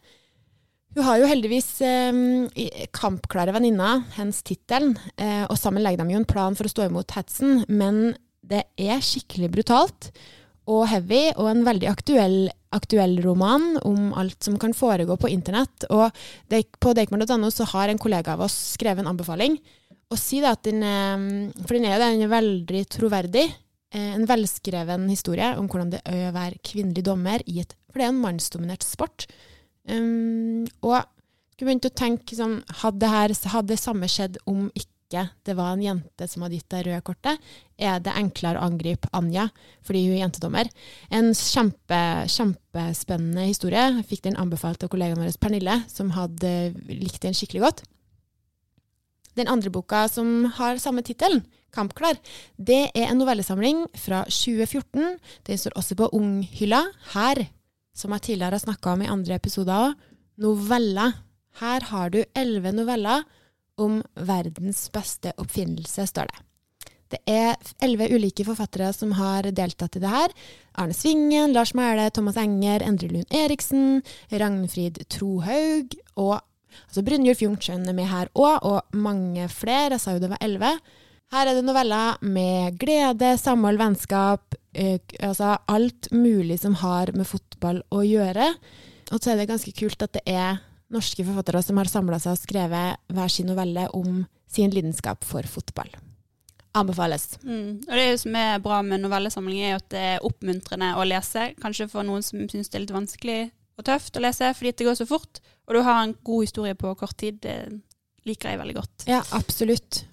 Hun 0.94 1.06
har 1.06 1.18
jo 1.18 1.30
heldigvis 1.30 1.70
eh, 1.86 2.86
kampklare 2.94 3.54
venninner, 3.54 4.04
hens 4.18 4.42
tittelen, 4.46 4.96
eh, 5.16 5.44
og 5.46 5.58
sammen 5.60 5.84
legger 5.84 6.02
de 6.02 6.16
jo 6.16 6.22
en 6.22 6.30
plan 6.30 6.58
for 6.58 6.66
å 6.66 6.74
stå 6.74 6.88
imot 6.88 7.16
hetsen, 7.16 7.62
men 7.68 8.16
det 8.44 8.66
er 8.80 9.02
skikkelig 9.02 9.52
brutalt 9.54 10.10
og 10.70 10.86
heavy, 10.88 11.28
og 11.36 11.48
en 11.50 11.64
veldig 11.66 11.88
aktuell, 11.90 12.38
aktuell 12.74 13.18
roman 13.24 13.74
om 13.84 14.12
alt 14.16 14.44
som 14.46 14.56
kan 14.60 14.74
foregå 14.76 15.16
på 15.20 15.30
internett. 15.32 15.86
Og 15.92 16.08
på 16.50 16.94
deichman.no 16.96 17.50
så 17.52 17.66
har 17.74 17.92
en 17.92 18.00
kollega 18.00 18.34
av 18.34 18.44
oss 18.46 18.56
skrevet 18.74 19.04
en 19.04 19.12
anbefaling, 19.12 19.58
og 20.12 20.20
si 20.20 20.40
det 20.42 20.52
at 20.52 20.64
den, 20.66 20.82
eh, 20.84 21.64
for 21.64 21.76
den 21.76 21.88
er 21.88 21.98
den 22.02 22.22
er 22.22 22.32
veldig 22.32 22.84
troverdig, 22.92 23.46
eh, 23.92 24.12
en 24.14 24.28
velskreven 24.28 25.08
historie 25.10 25.54
om 25.58 25.68
hvordan 25.68 25.90
det 25.96 26.02
er 26.04 26.28
å 26.28 26.36
være 26.36 26.62
kvinnelig 26.62 27.04
dommer 27.04 27.42
i 27.46 27.60
et, 27.60 27.74
for 27.90 28.00
det 28.00 28.06
er 28.06 28.14
en 28.14 28.22
mannsdominert 28.22 28.84
sport. 28.84 29.26
Um, 29.84 30.64
og 30.80 31.02
skulle 31.52 31.68
begynt 31.68 31.86
å 31.90 31.94
tenke 31.94 32.36
sånn, 32.36 32.62
hadde 32.80 33.68
det 33.68 33.78
samme 33.78 34.08
skjedd 34.10 34.40
om 34.50 34.70
ikke 34.72 34.93
det 35.12 35.54
var 35.54 35.72
en 35.72 35.82
jente 35.82 36.28
som 36.28 36.42
hadde 36.42 36.58
gitt 36.58 36.70
det 36.72 36.84
røde 36.86 37.02
kortet, 37.06 37.40
er 37.78 38.00
det 38.02 38.14
enklere 38.16 38.58
å 38.58 38.66
angripe 38.66 39.10
Anja 39.12 39.48
fordi 39.84 40.06
hun 40.06 40.16
er 40.16 40.22
jentedommer. 40.24 40.70
En 41.10 41.32
kjempe, 41.34 42.00
kjempespennende 42.30 43.46
historie. 43.48 43.82
Jeg 43.98 44.08
fikk 44.10 44.24
den 44.28 44.38
anbefalt 44.40 44.82
av 44.82 44.90
kollegaen 44.92 45.20
vår 45.20 45.36
Pernille, 45.38 45.82
som 45.88 46.10
hadde 46.16 46.74
likt 46.88 47.22
den 47.22 47.36
skikkelig 47.36 47.64
godt. 47.66 47.84
Den 49.34 49.50
andre 49.50 49.70
boka 49.70 50.06
som 50.08 50.46
har 50.58 50.78
samme 50.78 51.02
tittelen, 51.02 51.44
'Kampklar', 51.74 52.20
det 52.54 52.92
er 52.94 53.10
en 53.10 53.18
novellesamling 53.18 53.88
fra 53.98 54.22
2014. 54.30 55.18
Den 55.42 55.58
står 55.58 55.74
også 55.74 55.96
på 55.98 56.10
Unghylla. 56.14 56.84
Her 57.14 57.48
som 57.94 58.12
jeg 58.12 58.22
tidligere 58.22 58.58
har 58.58 58.62
snakka 58.62 58.92
om 58.92 59.02
i 59.02 59.10
andre 59.10 59.34
episoder 59.34 59.74
òg, 59.90 59.94
noveller. 60.38 61.14
Her 61.60 61.80
har 61.80 62.10
du 62.10 62.24
elleve 62.34 62.72
noveller 62.72 63.24
om 63.80 64.02
verdens 64.14 64.86
beste 64.92 65.32
oppfinnelse, 65.40 66.06
står 66.06 66.30
det. 66.30 66.42
Det 67.14 67.20
er 67.30 67.58
elleve 67.84 68.08
ulike 68.10 68.46
forfattere 68.46 68.88
som 68.96 69.12
har 69.18 69.46
deltatt 69.54 69.98
i 69.98 70.02
det 70.02 70.10
her. 70.10 70.32
Arne 70.80 70.96
Svingen, 70.96 71.52
Lars 71.54 71.74
Mæhle, 71.76 72.08
Thomas 72.10 72.38
Enger, 72.40 72.82
Endre 72.82 73.10
Lund 73.12 73.34
Eriksen, 73.34 74.02
Ragnfrid 74.32 75.04
Trohaug 75.12 75.94
og 76.16 76.40
altså 76.40 77.04
Brynjulf 77.06 77.44
Jungtschøn 77.44 77.86
er 77.86 77.94
med 77.94 78.10
her 78.10 78.30
òg, 78.34 78.64
og 78.66 78.96
mange 78.98 79.46
flere. 79.52 79.94
Jeg 79.94 80.02
sa 80.02 80.16
jo 80.16 80.24
det 80.24 80.32
var 80.32 80.42
elleve. 80.42 80.72
Her 81.34 81.50
er 81.50 81.56
det 81.56 81.66
noveller 81.66 82.18
med 82.22 82.78
glede, 82.78 83.34
samhold, 83.40 83.78
vennskap, 83.80 84.58
eh, 84.74 84.98
altså 85.20 85.56
alt 85.70 86.10
mulig 86.12 86.60
som 86.62 86.76
har 86.82 87.14
med 87.14 87.28
fotball 87.28 87.82
å 87.94 88.02
gjøre. 88.06 88.52
Og 89.12 89.20
så 89.20 89.32
er 89.32 89.40
det 89.40 89.50
ganske 89.50 89.74
kult 89.76 90.02
at 90.02 90.14
det 90.16 90.24
er 90.30 90.62
norske 90.94 91.26
forfattere 91.26 91.62
som 91.64 91.78
har 91.80 91.90
samla 91.90 92.20
seg 92.22 92.36
og 92.36 92.40
skrevet 92.40 93.00
hver 93.14 93.32
sin 93.32 93.50
novelle 93.50 93.88
om 93.96 94.24
sin 94.50 94.72
lidenskap 94.74 95.26
for 95.26 95.46
fotball. 95.50 95.90
Anbefales. 96.74 97.36
Mm. 97.46 97.84
Og 97.86 97.98
det 97.98 98.06
som 98.22 98.38
er 98.38 98.62
bra 98.62 98.80
med 98.82 99.04
novellesamling, 99.04 99.60
er 99.62 99.76
at 99.78 99.86
det 99.94 100.06
er 100.14 100.24
oppmuntrende 100.26 100.94
å 100.98 101.06
lese. 101.06 101.52
Kanskje 101.62 101.86
for 101.92 102.06
noen 102.06 102.24
som 102.26 102.42
syns 102.50 102.70
det 102.70 102.80
er 102.80 102.86
litt 102.86 102.96
vanskelig 102.96 103.40
og 103.78 103.86
tøft 103.86 104.18
å 104.18 104.22
lese 104.22 104.50
fordi 104.54 104.72
det 104.74 104.88
går 104.88 104.98
så 104.98 105.06
fort. 105.08 105.42
Og 105.68 105.76
du 105.76 105.82
har 105.86 106.02
en 106.02 106.16
god 106.26 106.46
historie 106.46 106.74
på 106.78 106.96
kort 106.98 107.16
tid. 107.20 107.38
Det 107.42 107.58
liker 108.28 108.52
jeg 108.52 108.60
veldig 108.60 108.76
godt. 108.80 109.06
Ja, 109.10 109.22
absolutt. 109.36 110.04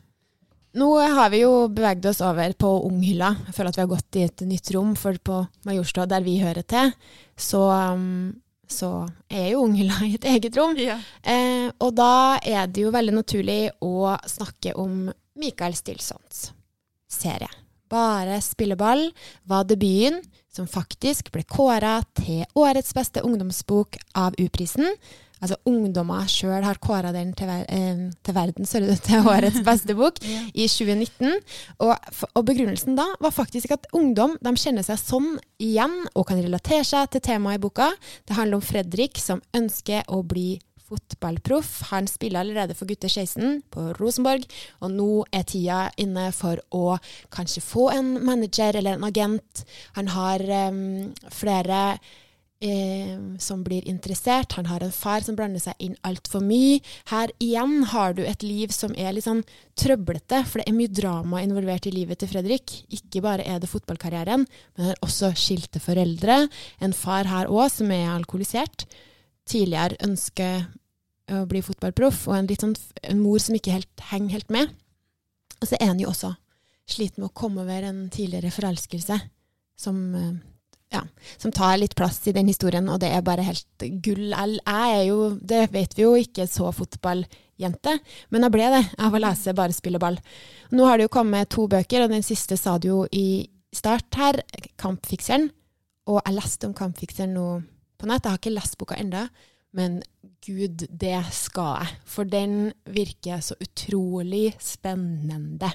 Nå 0.78 0.88
har 1.00 1.32
vi 1.34 1.42
jo 1.42 1.68
beveget 1.68 2.06
oss 2.14 2.22
over 2.24 2.54
på 2.56 2.70
Unghylla. 2.88 3.34
Jeg 3.50 3.58
føler 3.58 3.74
at 3.74 3.80
vi 3.80 3.84
har 3.84 3.92
gått 3.92 4.20
i 4.20 4.24
et 4.24 4.44
nytt 4.48 4.72
rom, 4.72 4.94
for 4.96 5.18
på 5.20 5.42
Majorstua, 5.68 6.06
der 6.08 6.24
vi 6.24 6.38
hører 6.40 6.64
til, 6.64 6.94
så, 7.36 7.66
um, 7.92 8.32
så 8.72 8.92
er 9.30 9.52
jo 9.54 9.66
Unghylla 9.66 10.02
i 10.08 10.16
et 10.20 10.28
eget 10.36 10.58
rom. 10.60 10.78
Eh, 10.78 11.68
og 11.80 11.96
da 11.98 12.40
er 12.42 12.68
det 12.72 12.86
jo 12.86 12.94
veldig 12.94 13.18
naturlig 13.20 13.62
å 13.84 14.16
snakke 14.30 14.76
om 14.80 15.10
Mikael 15.40 15.76
Stilsons 15.78 16.50
serie. 17.12 17.50
Bare 17.92 18.40
spilleball 18.44 19.10
var 19.44 19.68
debuten, 19.68 20.22
som 20.52 20.68
faktisk 20.68 21.30
ble 21.32 21.44
kåra 21.48 22.02
til 22.16 22.44
årets 22.60 22.92
beste 22.96 23.24
ungdomsbok 23.24 23.98
av 24.20 24.36
U-prisen. 24.40 24.88
Altså 25.42 25.58
ungdommer 25.66 26.28
sjøl 26.30 26.64
har 26.66 26.80
kåra 26.82 27.12
den 27.16 27.34
til, 27.38 27.50
ver 27.50 27.66
eh, 27.74 28.08
til 28.22 28.38
verden, 28.38 28.68
sorry, 28.70 28.94
til 29.02 29.28
årets 29.34 29.62
beste 29.66 29.96
bok 29.98 30.22
i 30.22 30.68
2019. 30.70 31.38
Og, 31.82 31.94
og 32.32 32.46
begrunnelsen 32.48 32.98
da 33.00 33.08
var 33.22 33.36
faktisk 33.36 33.74
at 33.76 33.90
ungdom 33.98 34.38
de 34.42 34.56
kjenner 34.62 34.86
seg 34.86 35.02
sånn 35.02 35.32
igjen 35.62 36.04
og 36.14 36.28
kan 36.30 36.42
relatere 36.42 36.86
seg 36.88 37.10
til 37.14 37.26
temaet 37.26 37.60
i 37.60 37.64
boka. 37.64 37.92
Det 38.30 38.38
handler 38.38 38.62
om 38.62 38.66
Fredrik 38.66 39.22
som 39.22 39.42
ønsker 39.58 40.06
å 40.14 40.22
bli 40.22 40.60
fotballproff. 40.92 41.82
Han 41.92 42.08
spiller 42.08 42.44
allerede 42.44 42.76
for 42.76 42.90
gutter 42.90 43.10
16 43.10 43.62
på 43.72 43.92
Rosenborg, 44.00 44.44
og 44.84 44.92
nå 44.92 45.10
er 45.32 45.46
tida 45.48 45.86
inne 46.02 46.30
for 46.36 46.60
å 46.76 46.98
kanskje 47.34 47.64
få 47.64 47.90
en 47.96 48.18
manager 48.26 48.78
eller 48.80 49.00
en 49.00 49.08
agent. 49.08 49.64
Han 49.98 50.12
har 50.12 50.44
um, 50.72 50.82
flere 51.32 51.82
eh, 52.62 53.18
som 53.42 53.64
blir 53.66 53.88
interessert. 53.90 54.54
Han 54.58 54.70
har 54.70 54.84
en 54.84 54.94
far 54.94 55.26
som 55.26 55.36
blander 55.38 55.62
seg 55.62 55.78
inn 55.84 55.96
altfor 56.08 56.44
mye. 56.46 56.80
Her 57.12 57.34
igjen 57.42 57.84
har 57.92 58.16
du 58.18 58.24
et 58.26 58.46
liv 58.46 58.74
som 58.76 58.94
er 58.98 59.16
litt 59.16 59.28
sånn 59.28 59.44
trøblete, 59.80 60.44
for 60.48 60.62
det 60.62 60.68
er 60.70 60.78
mye 60.78 60.92
drama 60.92 61.42
involvert 61.44 61.88
i 61.90 61.96
livet 61.96 62.22
til 62.22 62.32
Fredrik. 62.32 62.76
Ikke 62.94 63.24
bare 63.26 63.48
er 63.48 63.62
det 63.62 63.72
fotballkarrieren, 63.72 64.46
men 64.46 64.84
han 64.86 64.94
har 64.94 65.02
også 65.06 65.34
skilte 65.38 65.82
foreldre. 65.84 66.46
En 66.80 66.94
far 66.96 67.30
her 67.30 67.52
òg 67.52 67.68
som 67.74 67.92
er 67.94 68.12
alkoholisert. 68.14 68.86
Tidligere 69.50 70.00
ønsker 70.06 70.70
å 71.32 71.46
bli 71.50 71.64
fotballproff, 71.64 72.26
og 72.30 72.38
en, 72.38 72.54
sånn, 72.60 72.78
en 73.08 73.22
mor 73.24 73.40
som 73.42 73.56
ikke 73.56 73.76
helt 73.76 74.08
henger 74.12 74.40
helt 74.40 74.54
med. 74.54 74.72
Og 75.62 75.70
så 75.70 75.78
er 75.80 75.94
han 75.94 76.02
jo 76.02 76.10
også 76.12 76.34
sliten 76.92 77.22
med 77.22 77.30
å 77.30 77.38
komme 77.38 77.64
over 77.64 77.86
en 77.88 78.08
tidligere 78.12 78.52
forelskelse 78.52 79.18
som 79.80 80.00
eh, 80.18 80.34
ja, 80.92 81.02
som 81.38 81.54
tar 81.56 81.78
litt 81.80 81.96
plass 81.96 82.20
i 82.28 82.34
den 82.36 82.50
historien, 82.52 82.90
og 82.92 83.00
det 83.04 83.12
er 83.16 83.24
bare 83.26 83.46
helt 83.48 83.86
gull. 84.04 84.34
Jeg 84.34 84.98
er 84.98 85.06
jo, 85.08 85.32
det 85.40 85.70
vet 85.72 85.96
vi 85.96 86.04
jo, 86.04 86.16
ikke 86.20 86.48
så 86.52 86.72
fotballjente, 86.76 87.96
men 88.30 88.46
jeg 88.46 88.54
ble 88.54 88.68
det 88.76 88.84
av 89.00 89.16
å 89.16 89.22
lese 89.24 89.56
Bare 89.58 89.76
spille 89.76 90.02
ball. 90.02 90.20
Nå 90.76 90.88
har 90.88 91.00
det 91.00 91.08
jo 91.08 91.16
kommet 91.16 91.52
to 91.54 91.68
bøker, 91.72 92.04
og 92.04 92.14
den 92.14 92.26
siste 92.28 92.60
sa 92.60 92.78
du 92.78 92.90
jo 92.92 93.02
i 93.16 93.48
start 93.72 94.20
her, 94.20 94.42
Kampfikseren. 94.82 95.50
Og 96.12 96.20
jeg 96.20 96.36
leste 96.36 96.68
om 96.68 96.76
Kampfikseren 96.76 97.36
nå 97.38 97.48
på 98.02 98.10
nett. 98.10 98.26
Jeg 98.26 98.34
har 98.34 98.42
ikke 98.42 98.56
lest 98.58 98.78
boka 98.82 98.98
enda, 99.00 99.28
men 99.78 100.02
gud, 100.44 100.88
det 100.90 101.22
skal 101.36 101.86
jeg. 101.86 102.00
For 102.10 102.28
den 102.28 102.74
virker 102.92 103.44
så 103.46 103.56
utrolig 103.62 104.50
spennende. 104.60 105.72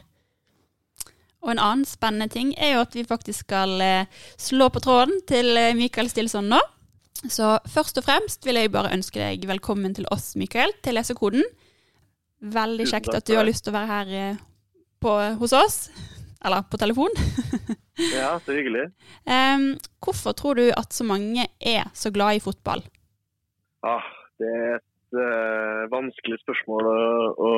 Og 1.47 1.53
en 1.55 1.63
annen 1.63 1.87
spennende 1.87 2.27
ting 2.33 2.51
er 2.59 2.75
jo 2.75 2.83
at 2.83 2.95
vi 2.97 3.07
faktisk 3.07 3.47
skal 3.47 3.79
eh, 3.81 4.09
slå 4.35 4.67
på 4.75 4.83
tråden 4.83 5.21
til 5.31 5.55
eh, 5.55 5.77
Mikael 5.79 6.11
Stilson 6.11 6.51
nå. 6.51 6.59
Så 7.31 7.55
først 7.71 8.01
og 8.01 8.07
fremst 8.07 8.45
vil 8.47 8.59
jeg 8.59 8.73
bare 8.75 8.91
ønske 8.95 9.23
deg 9.23 9.47
velkommen 9.49 9.95
til 9.95 10.09
oss, 10.11 10.35
Mikael, 10.37 10.75
til 10.83 10.99
Lesekoden. 10.99 11.47
Veldig 12.43 12.89
kjekt 12.91 13.15
at 13.15 13.31
du 13.31 13.37
har 13.39 13.47
lyst 13.47 13.65
til 13.65 13.73
å 13.73 13.79
være 13.79 13.93
her 13.93 14.13
eh, 14.19 14.43
på, 15.01 15.15
hos 15.39 15.55
oss. 15.57 15.79
Eller 16.45 16.67
på 16.71 16.83
telefon. 16.83 17.15
Ja, 17.97 18.35
så 18.45 18.53
hyggelig. 18.53 18.91
Um, 19.25 19.79
hvorfor 20.05 20.35
tror 20.37 20.59
du 20.59 20.67
at 20.69 20.93
så 20.93 21.01
mange 21.09 21.47
er 21.57 21.87
så 21.97 22.11
glad 22.13 22.37
i 22.37 22.43
fotball? 22.45 22.83
Ah, 23.81 24.05
det 24.37 24.51
er 24.53 24.75
et 24.75 25.17
uh, 25.17 25.87
vanskelig 25.89 26.37
spørsmål 26.43 26.91
å, 26.91 26.99
å, 27.33 27.53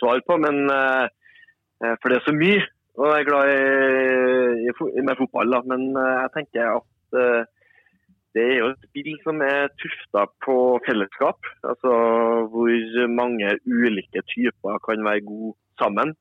svare 0.00 0.24
på, 0.26 0.40
men 0.42 0.58
eh, 0.74 1.94
for 2.02 2.10
det 2.10 2.18
er 2.18 2.26
så 2.26 2.34
mye 2.34 2.64
å 2.96 3.10
jeg 3.12 3.26
glad 3.28 3.50
i, 3.52 4.70
i, 4.70 5.04
med 5.04 5.18
fotball. 5.18 5.52
Da. 5.52 5.60
Men 5.68 5.90
eh, 6.00 6.14
jeg 6.22 6.32
tenker 6.36 6.72
at 6.78 7.18
uh, 7.20 7.42
det 8.36 8.44
er 8.44 8.58
jo 8.60 8.70
et 8.72 8.88
spill 8.88 9.12
som 9.24 9.42
er 9.44 9.68
tufta 9.82 10.26
på 10.44 10.56
fellesskap. 10.86 11.50
Altså 11.68 11.92
hvor 12.52 13.12
mange 13.12 13.54
ulike 13.66 14.24
typer 14.32 14.80
kan 14.88 15.04
være 15.04 15.26
gode 15.28 15.54
sammen. 15.80 16.16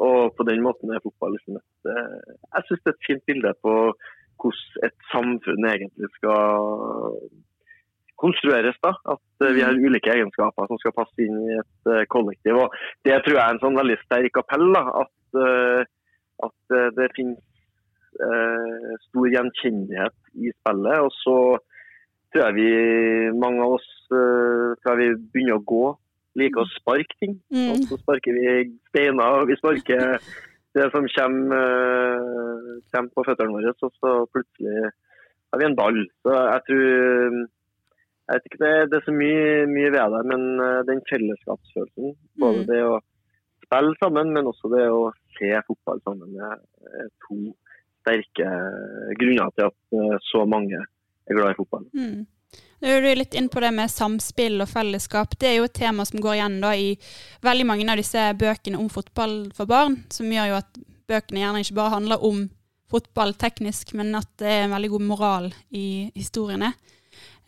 Og 0.00 0.32
på 0.36 0.46
den 0.48 0.62
måten 0.64 0.94
er 0.94 1.02
fotball 1.04 1.34
liksom 1.36 1.58
et 1.60 1.92
uh, 1.92 2.34
Jeg 2.54 2.66
syns 2.68 2.82
det 2.82 2.92
er 2.92 2.98
et 2.98 3.06
fint 3.10 3.28
bilde 3.28 3.54
på 3.66 3.76
hvordan 4.40 4.86
et 4.86 4.94
samfunn 5.10 5.66
egentlig 5.68 6.08
skal 6.14 7.18
konstrueres. 8.20 8.76
da, 8.84 8.94
At 9.12 9.52
vi 9.56 9.64
har 9.64 9.76
ulike 9.76 10.12
egenskaper 10.14 10.68
som 10.68 10.80
skal 10.80 10.94
passe 10.96 11.24
inn 11.24 11.36
i 11.44 11.58
et 11.60 12.08
kollektiv. 12.12 12.56
og 12.62 12.76
Det 13.04 13.18
tror 13.24 13.36
jeg 13.36 13.44
er 13.44 13.54
en 13.56 13.62
sånn 13.64 13.80
veldig 13.80 13.98
sterk 14.04 14.40
appell. 14.40 14.66
da, 14.76 14.84
At, 15.02 15.40
eh, 15.44 15.84
at 16.46 16.76
eh, 16.76 16.90
det 16.96 17.08
finnes 17.16 17.40
eh, 18.26 18.92
stor 19.08 19.30
gjenkjennelighet 19.34 20.16
i 20.36 20.52
spillet. 20.54 21.06
Og 21.06 21.12
så 21.20 21.36
tror 22.32 22.46
jeg 22.46 22.56
vi, 22.58 22.70
mange 23.42 23.64
av 23.66 23.76
oss 23.78 23.88
eh, 24.14 24.76
tror 24.82 25.00
vi 25.02 25.10
begynner 25.34 25.58
å 25.58 25.66
gå, 25.72 25.84
liker 26.40 26.64
å 26.64 26.70
sparke 26.76 27.18
ting. 27.22 27.38
Mm. 27.52 27.72
Og 27.74 27.86
så 27.90 28.00
sparker 28.02 28.38
vi 28.38 28.56
steiner, 28.90 29.40
og 29.42 29.50
vi 29.50 29.58
sparker 29.60 30.18
det 30.78 30.90
som 30.94 31.08
kommer, 31.16 31.62
eh, 31.62 32.74
kommer 32.94 33.14
på 33.14 33.26
føttene 33.30 33.56
våre, 33.56 33.74
og 33.74 33.96
så 33.98 34.18
plutselig 34.34 34.90
har 35.50 35.58
vi 35.58 35.66
en 35.66 35.78
ball. 35.78 36.04
Så 36.22 36.36
jeg 36.36 36.68
tror 36.68 37.48
jeg 38.30 38.38
vet 38.38 38.44
ikke, 38.46 38.58
det, 38.62 38.74
det 38.90 38.98
er 39.00 39.06
så 39.08 39.12
mye, 39.14 39.46
mye 39.66 39.88
ved 39.90 40.12
det, 40.14 40.20
men 40.30 40.42
eh, 40.62 40.82
den 40.86 41.00
fellesskapsfølelsen, 41.10 42.12
både 42.38 42.60
Mm. 42.60 42.66
det 42.68 42.82
å 42.86 42.92
spille 43.70 43.94
sammen, 44.02 44.34
men 44.34 44.50
også 44.50 44.70
det 44.74 44.84
å 44.90 45.08
se 45.38 45.54
fotball 45.68 46.02
sammen, 46.04 46.34
er 46.36 47.08
to 47.26 47.38
sterke 48.00 48.50
grunner 49.20 49.54
til 49.54 49.68
at 49.68 49.96
eh, 49.96 50.20
så 50.30 50.44
mange 50.48 50.78
er 50.80 51.36
glad 51.36 51.54
i 51.54 51.58
fotball. 51.58 51.86
Mm. 51.94 52.26
Nå 52.80 52.88
er 52.88 53.04
du 53.04 53.10
litt 53.12 53.36
inn 53.36 53.50
på 53.52 53.60
det 53.60 53.70
med 53.76 53.92
samspill 53.92 54.62
og 54.64 54.70
fellesskap. 54.70 55.34
Det 55.38 55.50
er 55.50 55.58
jo 55.58 55.66
et 55.68 55.76
tema 55.76 56.06
som 56.08 56.22
går 56.24 56.38
igjen 56.38 56.56
da 56.62 56.70
i 56.72 56.94
veldig 57.44 57.66
mange 57.68 57.84
av 57.92 58.00
disse 58.00 58.22
bøkene 58.40 58.80
om 58.80 58.88
fotball 58.92 59.34
for 59.56 59.68
barn, 59.70 59.98
som 60.08 60.32
gjør 60.32 60.48
jo 60.48 60.56
at 60.62 60.80
bøkene 61.10 61.42
gjerne 61.42 61.60
ikke 61.64 61.76
bare 61.76 61.94
handler 61.98 62.24
om 62.24 62.46
fotball 62.90 63.36
teknisk, 63.38 63.92
men 63.98 64.16
at 64.18 64.30
det 64.40 64.48
er 64.48 64.64
en 64.64 64.74
veldig 64.74 64.90
god 64.96 65.04
moral 65.12 65.50
i 65.76 66.08
historiene. 66.16 66.72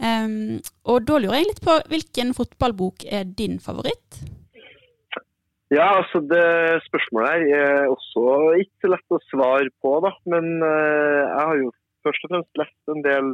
Um, 0.02 0.60
og 0.90 1.06
da 1.06 1.18
lurer 1.18 1.40
jeg 1.40 1.48
litt 1.48 1.64
på 1.64 1.78
hvilken 1.90 2.32
fotballbok 2.36 3.06
er 3.08 3.26
din 3.38 3.58
favoritt? 3.62 4.20
Ja, 5.72 5.86
altså 5.98 6.20
det 6.28 6.44
spørsmålet 6.88 7.30
her 7.32 7.42
er 7.58 7.92
også 7.92 8.24
ikke 8.60 8.84
så 8.84 8.90
lett 8.92 9.14
å 9.16 9.20
svare 9.30 9.70
på, 9.80 9.92
da. 10.04 10.10
Men 10.28 10.48
uh, 10.60 11.22
jeg 11.24 11.46
har 11.48 11.60
jo 11.62 11.70
først 12.04 12.26
og 12.26 12.34
fremst 12.34 12.60
lest 12.60 12.92
en 12.92 13.04
del 13.06 13.32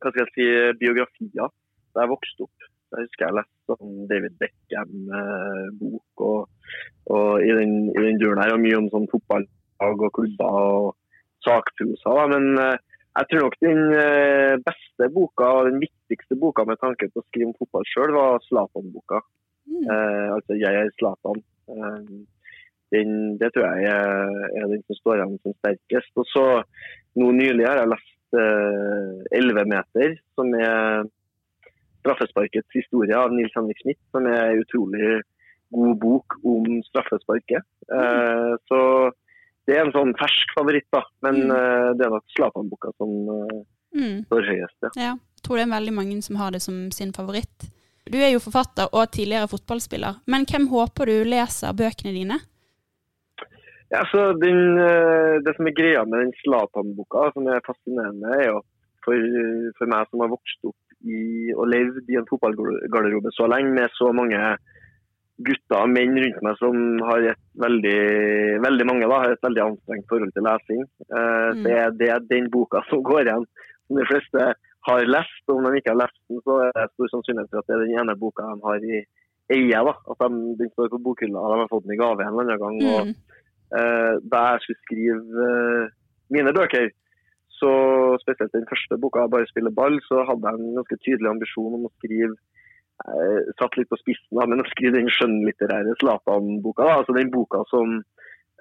hva 0.00 0.12
skal 0.14 0.22
jeg 0.22 0.32
si, 0.32 0.46
biografier 0.80 1.50
da 1.92 2.04
jeg 2.04 2.12
vokste 2.14 2.46
opp. 2.46 2.68
Jeg 2.90 3.04
husker 3.04 3.26
jeg 3.26 3.36
leste 3.36 3.74
sånn 3.74 4.06
David 4.10 4.38
Beckham-bok 4.40 6.24
og, 6.24 6.70
og 7.12 7.44
i 7.44 7.50
den, 7.58 7.74
duren 8.22 8.40
her, 8.40 8.54
og 8.54 8.62
mye 8.64 8.78
om 8.78 8.88
sånn 8.94 9.10
fotballag 9.12 10.06
og 10.06 10.14
klubber 10.16 10.56
og 10.56 10.88
sakprosa. 11.44 12.16
Da. 12.16 12.24
Men 12.32 12.48
uh, 12.56 12.78
jeg 13.18 13.28
tror 13.28 13.44
nok 13.44 13.56
den 13.60 13.80
eh, 13.98 14.54
beste 14.62 15.08
boka 15.12 15.46
og 15.58 15.66
den 15.66 15.80
viktigste 15.82 16.36
boka 16.38 16.64
med 16.68 16.78
tanke 16.80 17.08
på 17.10 17.20
å 17.20 17.26
skrive 17.26 17.50
om 17.50 17.56
fotball 17.58 17.86
sjøl, 17.90 18.14
var 18.14 18.38
Zlatan-boka. 18.46 19.18
Mm. 19.68 19.84
Eh, 19.90 20.28
altså 20.36 20.52
'Jeg 20.58 20.74
er 20.74 20.90
Zlatan'. 20.98 21.42
Eh, 21.70 22.26
den, 22.92 23.38
det 23.38 23.52
tror 23.54 23.66
jeg 23.76 23.84
er, 23.84 24.30
er 24.58 24.66
den 24.66 24.82
som 24.86 24.96
står 24.96 25.14
igjen 25.20 25.38
som 25.42 25.52
sterkest. 25.60 26.12
Og 26.16 26.26
så 26.26 26.44
nå 27.16 27.30
nylig 27.32 27.66
har 27.66 27.78
jeg 27.78 27.88
lest 27.94 28.34
eh, 28.34 29.38
'Elleve 29.38 29.64
meter', 29.66 30.16
som 30.34 30.54
er 30.54 31.04
straffesparkets 32.00 32.70
historie 32.74 33.14
av 33.16 33.32
Nils 33.32 33.52
Henrik 33.54 33.78
Smith, 33.82 34.00
som 34.12 34.26
er 34.26 34.50
en 34.54 34.62
utrolig 34.64 35.22
god 35.74 35.96
bok 36.02 36.36
om 36.44 36.64
straffesparket. 36.88 37.62
Eh, 37.92 38.52
så 38.68 38.78
det 39.66 39.76
er 39.76 39.84
en 39.84 39.92
sånn 39.94 40.14
fersk 40.18 40.54
favoritt, 40.56 40.86
da. 40.92 41.02
Men 41.22 41.34
Mm. 41.46 41.50
eh, 41.50 41.92
det 41.96 42.06
er 42.06 42.10
nok 42.10 42.24
Zlatan-boka 42.36 42.90
som 42.98 43.10
eh, 43.28 43.62
Mm. 43.94 44.24
står 44.26 44.42
høyest. 44.50 44.80
Ja. 44.82 44.90
Ja, 44.96 45.14
tror 45.42 45.56
det 45.56 45.66
er 45.68 45.76
veldig 45.78 45.92
mange 45.94 46.22
som 46.22 46.36
har 46.36 46.50
det 46.50 46.62
som 46.62 46.90
sin 46.90 47.12
favoritt. 47.12 47.70
Du 48.10 48.18
er 48.18 48.32
jo 48.34 48.42
forfatter 48.42 48.90
og 48.90 49.12
tidligere 49.14 49.50
fotballspiller, 49.50 50.22
men 50.26 50.46
hvem 50.50 50.66
håper 50.72 51.10
du 51.10 51.28
leser 51.30 51.76
bøkene 51.78 52.14
dine? 52.16 52.40
Ja, 53.90 54.04
så 54.10 54.32
den, 54.38 54.78
eh, 54.78 55.38
Det 55.44 55.56
som 55.56 55.66
er 55.66 55.78
greia 55.78 56.04
med 56.04 56.20
den 56.24 56.34
Zlatan-boka, 56.42 57.32
som 57.34 57.46
er 57.48 57.62
fascinerende, 57.66 58.34
er 58.38 58.46
jo 58.50 58.60
for, 59.04 59.16
for 59.78 59.86
meg 59.90 60.06
som 60.10 60.20
har 60.20 60.30
vokst 60.30 60.68
opp 60.68 60.76
i, 61.06 61.52
og 61.56 61.70
levd 61.72 62.10
i 62.10 62.18
en 62.20 62.28
fotballgarderobe 62.28 63.32
så 63.32 63.48
lenge, 63.50 63.72
med 63.74 63.90
så 63.96 64.12
mange 64.12 64.38
gutter 65.40 65.78
og 65.80 65.88
menn 65.88 66.18
rundt 66.20 66.42
meg 66.44 66.58
som 66.60 66.74
har 67.08 67.30
et 67.32 67.44
veldig 67.62 68.00
veldig 68.60 68.86
mange 68.86 69.08
da, 69.08 69.20
har 69.22 69.32
et 69.32 69.46
veldig 69.46 69.62
anstrengt 69.64 70.10
forhold 70.10 70.34
til 70.36 70.46
lesing. 70.46 70.82
Eh, 71.10 71.50
Mm. 71.50 71.62
Det, 71.64 71.72
er, 71.82 71.90
det 71.90 72.30
den 72.30 72.50
boka 72.50 72.82
som 72.88 73.02
går 73.02 73.24
igjen, 73.26 73.46
som 73.86 73.96
de 73.98 74.04
fleste 74.06 74.50
har 74.88 75.06
lest. 75.06 75.42
Om 75.48 75.64
de 75.66 75.80
ikke 75.80 75.92
har 75.94 76.00
lest 76.02 76.20
den, 76.28 76.40
så 76.46 76.60
er 76.66 76.72
det 76.76 76.86
stor 76.94 77.10
sannsynlighet 77.12 77.50
for 77.50 77.62
at 77.62 77.68
det 77.68 77.76
er 77.76 77.84
den 77.84 77.98
ene 78.00 78.16
boka 78.20 78.46
de 78.48 78.62
har 78.64 78.86
i 78.86 79.02
eie. 79.50 79.82
da, 79.88 79.94
At 80.12 80.22
de, 80.22 80.40
den 80.60 80.70
står 80.72 80.92
på 80.94 81.02
bokhylla, 81.06 81.42
de 81.52 81.60
har 81.62 81.70
fått 81.72 81.84
den 81.86 81.96
i 81.96 82.00
gave 82.00 82.22
en 82.24 82.32
eller 82.32 82.54
annen 82.54 82.62
gang. 82.64 82.78
og 82.94 83.06
Mm. 83.06 83.14
eh, 83.78 84.14
da 84.32 84.38
jeg 84.52 84.60
skulle 84.62 84.82
skrive 84.86 85.46
eh, 85.50 85.90
mine 86.30 86.52
bøker, 86.54 86.90
så 87.60 87.70
spesielt 88.22 88.52
den 88.52 88.70
første 88.70 88.96
boka, 89.00 89.26
'Bare 89.28 89.46
spille 89.46 89.70
ball', 89.70 90.00
så 90.08 90.24
hadde 90.28 90.48
jeg 90.48 90.54
en 90.58 90.78
ganske 90.78 90.96
tydelig 91.04 91.28
ambisjon 91.30 91.74
om 91.76 91.84
å 91.86 91.92
skrive 91.98 92.34
eh, 93.04 93.40
Satt 93.58 93.76
litt 93.76 93.88
på 93.88 93.98
spissen, 94.00 94.32
da, 94.38 94.46
men 94.46 94.60
å 94.60 94.70
skrive 94.72 94.96
den 94.96 95.08
skjønnlitterære 95.08 95.96
Zlatan-boka. 96.00 96.84
Altså 96.98 97.12
den 97.16 97.30
boka 97.30 97.62
som 97.68 98.02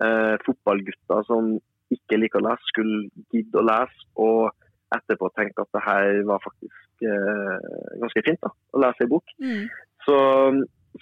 eh, 0.04 0.36
fotballgutter 0.46 1.24
som 1.28 1.60
ikke 1.92 2.20
liker 2.22 2.40
å 2.42 2.50
lese, 2.50 2.66
skulle 2.72 3.10
gidde 3.34 3.60
å 3.60 3.66
lese. 3.68 4.06
Og 4.16 4.52
etterpå 4.96 5.30
tenke 5.38 5.62
at 5.62 5.72
det 5.76 5.84
her 5.86 6.20
var 6.28 6.42
faktisk 6.44 7.06
eh, 7.06 7.70
ganske 8.02 8.24
fint 8.26 8.42
da, 8.46 8.52
å 8.74 8.84
lese 8.84 9.06
i 9.06 9.12
bok. 9.12 9.34
Mm. 9.44 9.64
Så, 10.06 10.18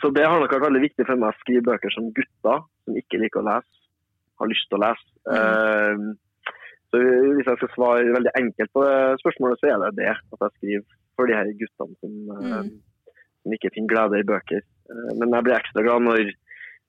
så 0.01 0.11
det 0.15 0.25
har 0.27 0.39
nok 0.41 0.51
vært 0.55 0.67
veldig 0.67 0.83
viktig 0.83 1.05
for 1.07 1.19
meg 1.21 1.31
å 1.31 1.39
skrive 1.41 1.67
bøker 1.71 1.93
som 1.95 2.11
gutter 2.15 2.63
som 2.87 2.97
ikke 2.99 3.19
liker 3.21 3.43
å 3.43 3.47
lese, 3.47 3.83
har 4.41 4.51
lyst 4.51 4.67
til 4.69 4.79
å 4.79 4.83
lese. 4.85 5.07
Eh, 5.33 6.07
så 6.87 6.99
Hvis 7.03 7.47
jeg 7.49 7.59
skal 7.59 7.73
svare 7.75 8.15
veldig 8.15 8.31
enkelt 8.39 8.71
på 8.71 8.83
det 8.85 8.97
spørsmålet, 9.23 9.59
så 9.59 9.71
er 9.73 9.81
det 9.83 9.95
det. 9.99 10.11
At 10.15 10.43
jeg 10.45 10.53
skriver 10.57 10.85
for 11.17 11.27
de 11.27 11.35
her 11.35 11.49
guttene 11.59 11.95
som, 11.99 12.13
eh, 12.37 12.59
Mm. 12.61 12.69
som 13.43 13.55
ikke 13.55 13.71
finner 13.75 13.91
glede 13.93 14.19
i 14.19 14.27
bøker. 14.27 14.61
Eh, 14.91 15.09
men 15.19 15.33
jeg 15.35 15.43
blir 15.43 15.57
ekstra 15.57 15.83
glad 15.83 16.05
når, 16.05 16.31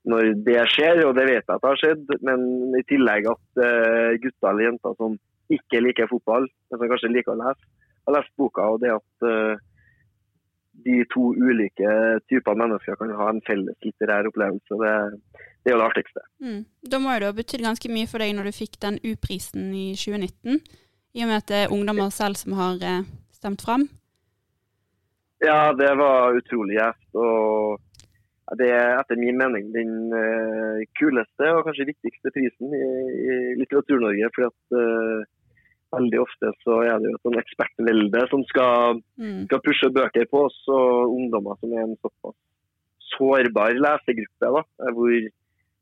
når 0.07 0.23
det 0.47 0.61
skjer, 0.75 1.03
og 1.07 1.17
det 1.17 1.27
vet 1.27 1.43
jeg 1.43 1.55
at 1.57 1.63
det 1.63 1.71
har 1.73 1.81
skjedd. 1.83 2.05
Men 2.23 2.41
i 2.79 2.85
tillegg 2.87 3.27
at 3.31 3.63
eh, 3.65 4.19
gutter 4.23 4.51
eller 4.53 4.69
jenter 4.71 4.95
som 5.01 5.19
ikke 5.53 5.83
liker 5.85 6.11
fotball, 6.11 6.49
men 6.69 6.81
som 6.81 6.91
kanskje 6.91 7.13
liker 7.13 7.35
å 7.35 7.41
lese, 7.41 7.69
har 8.09 8.17
lest 8.17 8.35
boka. 8.41 8.67
Og 8.73 8.83
det 8.83 8.93
at 8.95 9.27
uh, 9.27 9.61
de 10.85 11.05
to 11.13 11.33
ulike 11.35 11.93
typer 12.31 12.59
mennesker 12.59 12.99
kan 12.99 13.15
ha 13.19 13.31
en 13.33 13.41
felles 13.47 13.79
litterær 13.85 14.29
opplevelse. 14.31 14.79
Det, 14.83 14.93
det 15.65 15.73
er 15.73 15.77
jo 15.77 15.81
det 15.81 15.89
artigste. 15.89 16.25
Mm. 16.45 16.61
Da 16.93 17.01
må 17.03 17.15
jo 17.15 17.23
det 17.23 17.31
ha 17.31 17.39
betydd 17.41 17.67
ganske 17.67 17.93
mye 17.93 18.11
for 18.11 18.23
deg 18.23 18.35
når 18.37 18.51
du 18.51 18.59
fikk 18.59 18.79
den 18.85 19.01
U-prisen 19.03 19.73
i 19.75 19.89
2019, 19.99 20.61
i 21.17 21.25
og 21.25 21.31
med 21.31 21.41
at 21.41 21.51
det 21.51 21.61
er 21.65 21.75
ungdommer 21.75 22.13
selv 22.15 22.39
som 22.39 22.55
har 22.59 22.79
eh, 22.85 23.07
stemt 23.35 23.65
fram. 23.65 23.89
Ja, 25.43 25.73
det 25.75 25.91
var 25.99 26.37
utrolig 26.37 26.79
gjevt. 26.79 27.09
Og 27.19 28.59
det 28.59 28.71
er 28.75 28.97
etter 28.97 29.19
min 29.21 29.39
mening 29.41 29.73
den 29.75 30.15
eh, 30.15 30.85
kuleste 30.99 31.51
og 31.57 31.65
kanskje 31.67 31.91
viktigste 31.91 32.33
prisen 32.35 32.75
i, 32.75 32.87
i 33.25 33.35
Litteratur-Norge. 33.61 34.31
fordi 34.35 34.49
at 34.53 34.79
veldig 35.95 36.21
ofte 36.21 36.53
så 36.65 36.83
er 36.85 37.01
det 37.01 37.11
jo 37.11 37.17
et 37.17 37.27
sånn 37.27 37.41
ekspertvelde 37.41 38.23
som 38.31 38.45
skal, 38.51 39.01
Mm. 39.19 39.45
skal 39.47 39.63
pushe 39.65 39.91
bøker 39.95 40.27
på 40.31 40.45
oss, 40.47 40.59
og 40.69 41.15
ungdommer 41.17 41.59
som 41.61 41.73
er 41.73 41.83
en 41.87 41.97
såpass 42.03 42.37
sårbar 43.15 43.73
lesegruppe. 43.75 44.41
da, 44.41 44.63
hvor, 44.93 45.29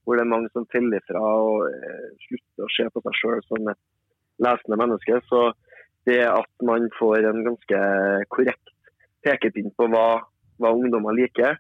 hvor 0.05 0.15
det 0.17 0.23
er 0.25 0.33
mange 0.35 0.49
som 0.53 0.67
teller 0.67 1.01
fra 1.09 1.21
og 1.21 1.67
eh, 1.69 2.09
slutter 2.29 2.65
å 2.65 2.73
se 2.77 2.89
på 2.91 3.03
seg 3.03 3.19
sjøl 3.21 3.43
som 3.49 3.69
et 3.69 3.83
lesende 4.39 4.79
menneske. 4.79 5.21
Så 5.29 5.53
det 6.07 6.23
at 6.23 6.51
man 6.63 6.89
får 6.99 7.27
en 7.27 7.45
ganske 7.45 7.81
korrekt 8.31 8.71
pekepinn 9.27 9.73
på 9.77 9.89
hva, 9.91 10.23
hva 10.63 10.71
ungdommer 10.73 11.17
liker, 11.19 11.59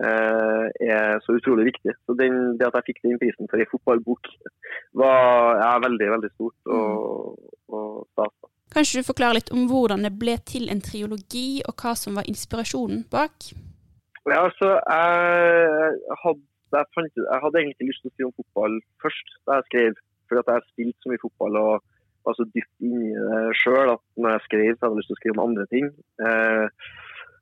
er 0.00 1.18
så 1.24 1.34
utrolig 1.36 1.66
viktig. 1.70 1.92
Så 2.06 2.16
den, 2.16 2.56
Det 2.58 2.68
at 2.68 2.78
jeg 2.80 2.86
fikk 2.90 3.02
den 3.04 3.18
prisen 3.20 3.50
for 3.50 3.60
ei 3.60 3.68
fotballbok, 3.68 4.30
var 4.96 5.60
ja, 5.60 5.74
veldig 5.84 6.08
veldig 6.14 6.30
stort 6.34 6.72
og, 6.72 7.36
og 7.68 8.06
stas. 8.14 8.50
Kanskje 8.70 9.02
du 9.02 9.08
forklarer 9.08 9.40
litt 9.40 9.50
om 9.50 9.66
hvordan 9.66 10.06
det 10.06 10.12
ble 10.18 10.36
til 10.46 10.68
en 10.70 10.82
triologi, 10.84 11.60
og 11.66 11.74
hva 11.82 11.96
som 11.98 12.14
var 12.18 12.28
inspirasjonen 12.30 13.02
bak? 13.10 13.50
Ja, 14.28 14.44
altså, 14.44 14.76
jeg 14.78 16.16
hadde, 16.22 16.44
jeg, 16.76 16.88
fant, 16.94 17.16
jeg 17.18 17.42
hadde 17.44 17.62
egentlig 17.62 17.88
lyst 17.90 18.04
til 18.04 18.10
å 18.10 18.14
skrive 18.14 18.30
om 18.30 18.36
fotball 18.38 18.76
først 19.02 19.32
da 19.48 19.58
jeg 19.58 19.68
skrev. 19.70 20.02
Fordi 20.30 20.42
at 20.42 20.50
jeg 20.52 20.60
har 20.60 20.68
spilt 20.68 20.96
så 21.02 21.10
mye 21.10 21.24
fotball 21.24 21.58
og 21.58 21.72
var 22.28 22.36
så 22.36 22.46
dypt 22.54 22.84
inni 22.84 23.10
det 23.16 23.56
sjøl 23.58 23.94
at 23.96 24.02
når 24.20 24.36
jeg 24.36 24.46
skrev, 24.46 24.70
så 24.76 24.84
hadde 24.84 24.92
jeg 24.92 25.00
lyst 25.00 25.10
til 25.10 25.16
å 25.16 25.20
skrive 25.20 25.36
om 25.36 25.46
andre 25.48 25.66
ting. 25.72 25.88
Eh, 26.26 26.66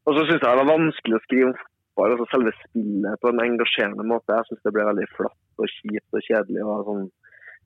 og 0.06 0.14
så 0.16 0.22
syntes 0.24 0.40
jeg 0.40 0.48
det 0.48 0.60
var 0.62 0.70
vanskelig 0.70 1.18
å 1.18 1.24
skrive 1.26 1.50
om 1.50 1.58
fotball, 1.98 2.14
altså 2.14 2.26
selve 2.30 2.52
spillet, 2.62 3.18
på 3.20 3.28
en 3.28 3.42
engasjerende 3.42 4.06
måte. 4.06 4.34
Jeg 4.34 4.46
syns 4.48 4.62
det 4.64 4.72
ble 4.74 4.86
veldig 4.86 5.08
flatt 5.16 5.62
og 5.62 5.72
kjipt 5.74 6.14
og 6.14 6.24
kjedelig 6.26 6.64
og 6.64 6.86
sånn 6.86 7.04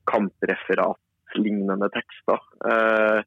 kampreferat-lignende 0.09 1.89
tekster. 1.93 2.41
Eh, 2.65 3.21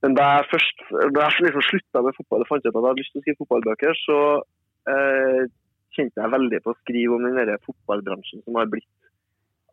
men 0.00 0.16
da 0.16 0.28
jeg 0.38 0.48
først 0.54 0.84
da 1.12 1.28
jeg 1.28 1.46
liksom 1.46 1.66
slutta 1.68 2.02
med 2.02 2.16
fotball 2.16 2.44
og 2.44 2.48
fant 2.48 2.64
ut 2.64 2.70
at 2.70 2.74
jeg 2.74 2.86
hadde 2.88 3.02
lyst 3.02 3.12
til 3.12 3.20
å 3.20 3.24
skrive 3.24 3.40
fotballbøker, 3.42 4.00
så 4.00 4.18
eh, 4.94 5.42
kjente 5.96 6.22
jeg 6.22 6.34
veldig 6.36 6.64
på 6.64 6.72
å 6.72 6.80
skrive 6.80 7.16
om 7.16 7.28
den 7.28 7.38
der 7.38 7.64
fotballbransjen 7.66 8.44
som 8.46 8.56
har 8.56 8.70
blitt, 8.72 8.88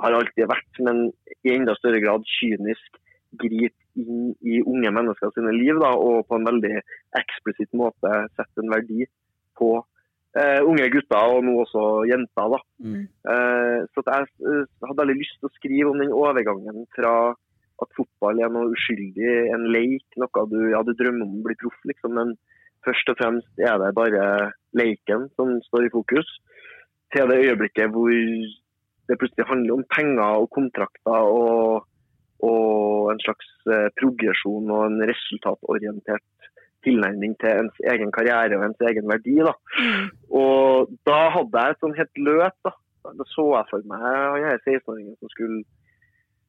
har 0.03 0.13
alltid 0.13 0.49
vært, 0.51 0.71
men 0.83 1.07
i 1.47 1.55
enda 1.55 1.73
større 1.79 2.01
grad 2.03 2.25
kynisk 2.37 2.99
gripe 3.39 3.73
inn 3.97 4.33
i 4.45 4.59
unge 4.61 4.91
mennesker 4.93 5.31
sine 5.33 5.55
liv, 5.55 5.79
da, 5.81 5.89
og 5.97 6.27
på 6.29 6.37
en 6.37 6.45
veldig 6.45 6.75
eksplisitt 7.17 7.71
måte 7.77 8.11
sette 8.35 8.61
en 8.61 8.69
verdi 8.69 9.07
på 9.57 9.71
eh, 10.35 10.61
unge 10.65 10.89
gutter, 10.93 11.33
og 11.37 11.45
nå 11.45 11.55
også 11.63 11.83
jenter. 12.09 12.53
da. 12.53 12.59
Eh, 13.33 13.79
så 13.93 14.03
at 14.03 14.13
jeg 14.13 14.29
uh, 14.43 14.63
hadde 14.89 15.01
veldig 15.01 15.17
lyst 15.19 15.39
til 15.39 15.49
å 15.49 15.55
skrive 15.55 15.91
om 15.91 16.03
den 16.03 16.15
overgangen 16.15 16.85
fra 16.95 17.13
at 17.77 17.93
fotball 17.93 18.39
er 18.41 18.53
noe 18.53 18.71
uskyldig, 18.73 19.33
en 19.53 19.67
leik, 19.73 20.05
noe 20.17 20.45
du, 20.49 20.59
ja, 20.73 20.81
du 20.81 20.95
drømmer 20.97 21.27
om 21.27 21.41
å 21.41 21.45
bli 21.45 21.57
proff, 21.61 21.77
liksom, 21.85 22.15
men 22.17 22.33
først 22.85 23.11
og 23.13 23.19
fremst 23.19 23.61
er 23.61 23.77
det 23.81 23.91
bare 23.97 24.23
leiken 24.77 25.27
som 25.37 25.59
står 25.67 25.85
i 25.85 25.91
fokus, 25.93 26.31
til 27.13 27.29
det 27.29 27.37
øyeblikket 27.45 27.93
hvor 27.93 28.09
det 29.07 29.19
plutselig 29.21 29.45
handler 29.47 29.77
om 29.77 29.85
penger 29.93 30.41
og 30.41 30.49
kontrakter 30.57 31.29
og, 31.29 31.85
og 32.43 33.11
en 33.13 33.21
slags 33.23 33.53
progresjon 34.01 34.73
og 34.73 34.81
en 34.89 35.05
resultatorientert 35.07 36.49
tilnærming 36.85 37.35
til 37.41 37.63
ens 37.63 37.81
egen 37.93 38.11
karriere 38.15 38.57
og 38.59 38.65
ens 38.67 38.85
egen 38.89 39.09
verdi. 39.09 39.37
Da. 39.47 39.53
Og 40.41 40.93
da 41.09 41.19
hadde 41.35 41.63
jeg 41.63 41.75
et 41.75 41.83
sånn 41.83 41.97
helt 41.97 42.23
løp. 42.29 42.57
Da. 42.67 42.73
da 43.19 43.27
så 43.33 43.47
jeg 43.55 43.69
for 43.71 43.89
meg 43.91 44.07
han 44.07 44.47
her 44.47 44.63
16-åringen 44.63 45.15
som 45.17 45.33
skulle 45.33 45.63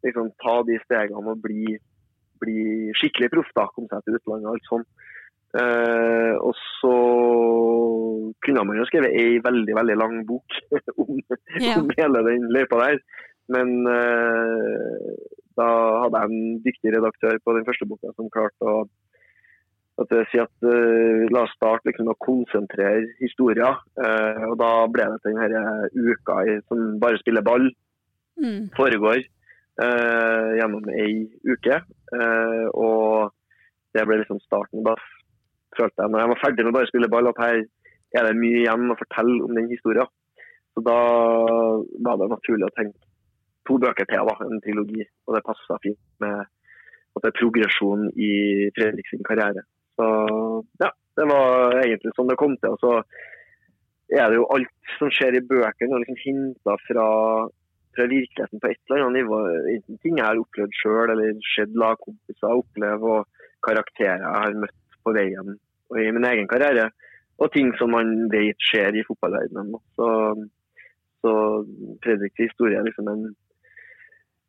liksom 0.07 0.33
ta 0.43 0.61
de 0.69 0.79
stegene 0.85 1.35
og 1.35 1.43
bli, 1.43 1.79
bli 2.43 2.61
skikkelig 2.99 3.33
proff, 3.35 3.55
da, 3.57 3.67
komme 3.75 3.91
seg 3.91 4.05
til 4.05 4.19
utlandet 4.21 4.51
og 4.51 4.57
alt 4.57 4.73
sånt. 4.73 4.91
Uh, 5.57 6.37
og 6.45 6.53
så 6.61 6.97
kunne 8.45 8.65
man 8.69 8.77
jo 8.77 8.85
skrevet 8.85 9.15
ei 9.17 9.39
veldig 9.41 9.77
veldig 9.79 9.95
lang 9.97 10.19
bok 10.29 10.59
om, 11.01 11.23
yeah. 11.57 11.79
om 11.81 11.89
hele 11.97 12.21
den 12.27 12.45
løypa 12.53 12.83
der. 12.83 13.01
Men 13.49 13.73
uh, 13.89 15.09
da 15.57 15.69
hadde 16.05 16.21
jeg 16.21 16.31
en 16.31 16.59
dyktig 16.67 16.93
redaktør 16.95 17.41
på 17.45 17.57
den 17.57 17.65
første 17.67 17.89
boka 17.89 18.13
som 18.13 18.29
klarte 18.35 18.69
å 18.69 18.83
at 19.99 20.13
jeg 20.15 20.27
sier 20.31 20.47
at 20.47 20.67
uh, 20.69 21.27
La 21.35 21.43
oss 21.43 21.55
starte 21.57 21.89
liksom, 21.91 22.13
å 22.13 22.19
konsentrere 22.23 23.09
historier. 23.19 23.81
Uh, 23.99 24.45
og 24.53 24.57
Da 24.61 24.71
ble 24.95 25.09
det 25.15 25.21
til 25.25 25.39
denne 25.39 25.89
uka 25.97 26.41
i, 26.47 26.59
som 26.71 26.99
bare 27.03 27.21
spiller 27.23 27.47
ball 27.47 27.67
Mm. 28.39 28.69
foregår 28.77 29.19
uh, 29.83 30.51
gjennom 30.59 30.85
ei 30.95 31.27
uke. 31.43 31.81
Eh, 32.09 32.67
og 32.73 33.33
det 33.95 34.05
ble 34.07 34.21
liksom 34.21 34.41
starten. 34.45 34.85
Da 34.87 34.95
følte 35.77 36.05
jeg, 36.05 36.11
når 36.13 36.23
jeg 36.23 36.31
var 36.33 36.43
ferdig 36.43 36.65
med 36.67 36.77
bare 36.77 36.89
å 36.89 36.91
spille 36.93 37.11
ball, 37.13 37.31
at 37.31 37.43
her 37.43 37.59
er 38.17 38.29
det 38.29 38.39
mye 38.39 38.63
igjen 38.63 38.93
å 38.93 38.99
fortelle 38.99 39.43
om 39.45 39.55
den 39.59 39.69
historien. 39.73 40.09
Så 40.73 40.85
da 40.87 40.99
var 42.07 42.21
det 42.21 42.31
naturlig 42.31 42.69
å 42.69 42.75
tenke 42.79 42.97
to 43.69 43.77
bøker 43.83 44.09
til, 44.09 44.31
da, 44.31 44.37
en 44.47 44.63
trilogi. 44.65 45.05
Og 45.27 45.37
det 45.37 45.45
passa 45.45 45.77
fint 45.83 46.01
med 46.23 46.47
at 46.47 47.25
det 47.25 47.33
er 47.33 47.41
progresjon 47.41 48.07
i 48.15 48.33
Fredrik 48.79 49.11
sin 49.11 49.27
karriere. 49.27 49.67
Så 49.99 50.09
ja, 50.83 50.93
det 51.19 51.27
var 51.27 51.79
egentlig 51.83 52.15
sånn 52.17 52.31
det 52.31 52.39
kom 52.41 52.55
til. 52.63 52.77
Og 52.77 52.83
så 52.83 54.19
er 54.19 54.31
det 54.31 54.39
jo 54.39 54.49
alt 54.55 54.93
som 54.97 55.11
skjer 55.13 55.37
i 55.37 55.45
bøkene, 55.45 55.95
og 55.95 56.05
liksom 56.05 56.21
hinta 56.25 56.77
fra 56.87 57.09
fra 57.99 58.07
virkeligheten 58.07 58.61
på 58.63 58.69
et 58.71 58.79
eller 58.87 59.05
annet 59.05 59.19
nivå. 59.23 59.39
Enten 59.75 59.99
ting 60.03 60.19
jeg 60.21 60.27
har 60.27 60.39
opplevd 60.39 60.77
sjøl, 60.79 61.11
eller 61.15 61.41
sett 61.55 61.75
lagkompiser 61.83 62.61
oppleve, 62.61 63.15
og 63.17 63.49
karakterer 63.67 64.23
jeg 64.23 64.45
har 64.45 64.61
møtt 64.63 64.77
på 65.03 65.15
veien 65.17 65.57
og 65.89 65.99
i 66.03 66.11
min 66.15 66.29
egen 66.31 66.49
karriere. 66.51 66.91
Og 67.43 67.53
ting 67.55 67.71
som 67.79 67.93
man 67.95 68.29
vet 68.33 68.59
skjer 68.69 68.97
i 68.99 69.05
fotballverdenen. 69.09 69.79
Så, 69.97 70.09
så 71.23 71.35
Fredriks 72.05 72.43
historie 72.43 72.79
er 72.79 72.87
liksom 72.87 73.09
en, 73.13 73.25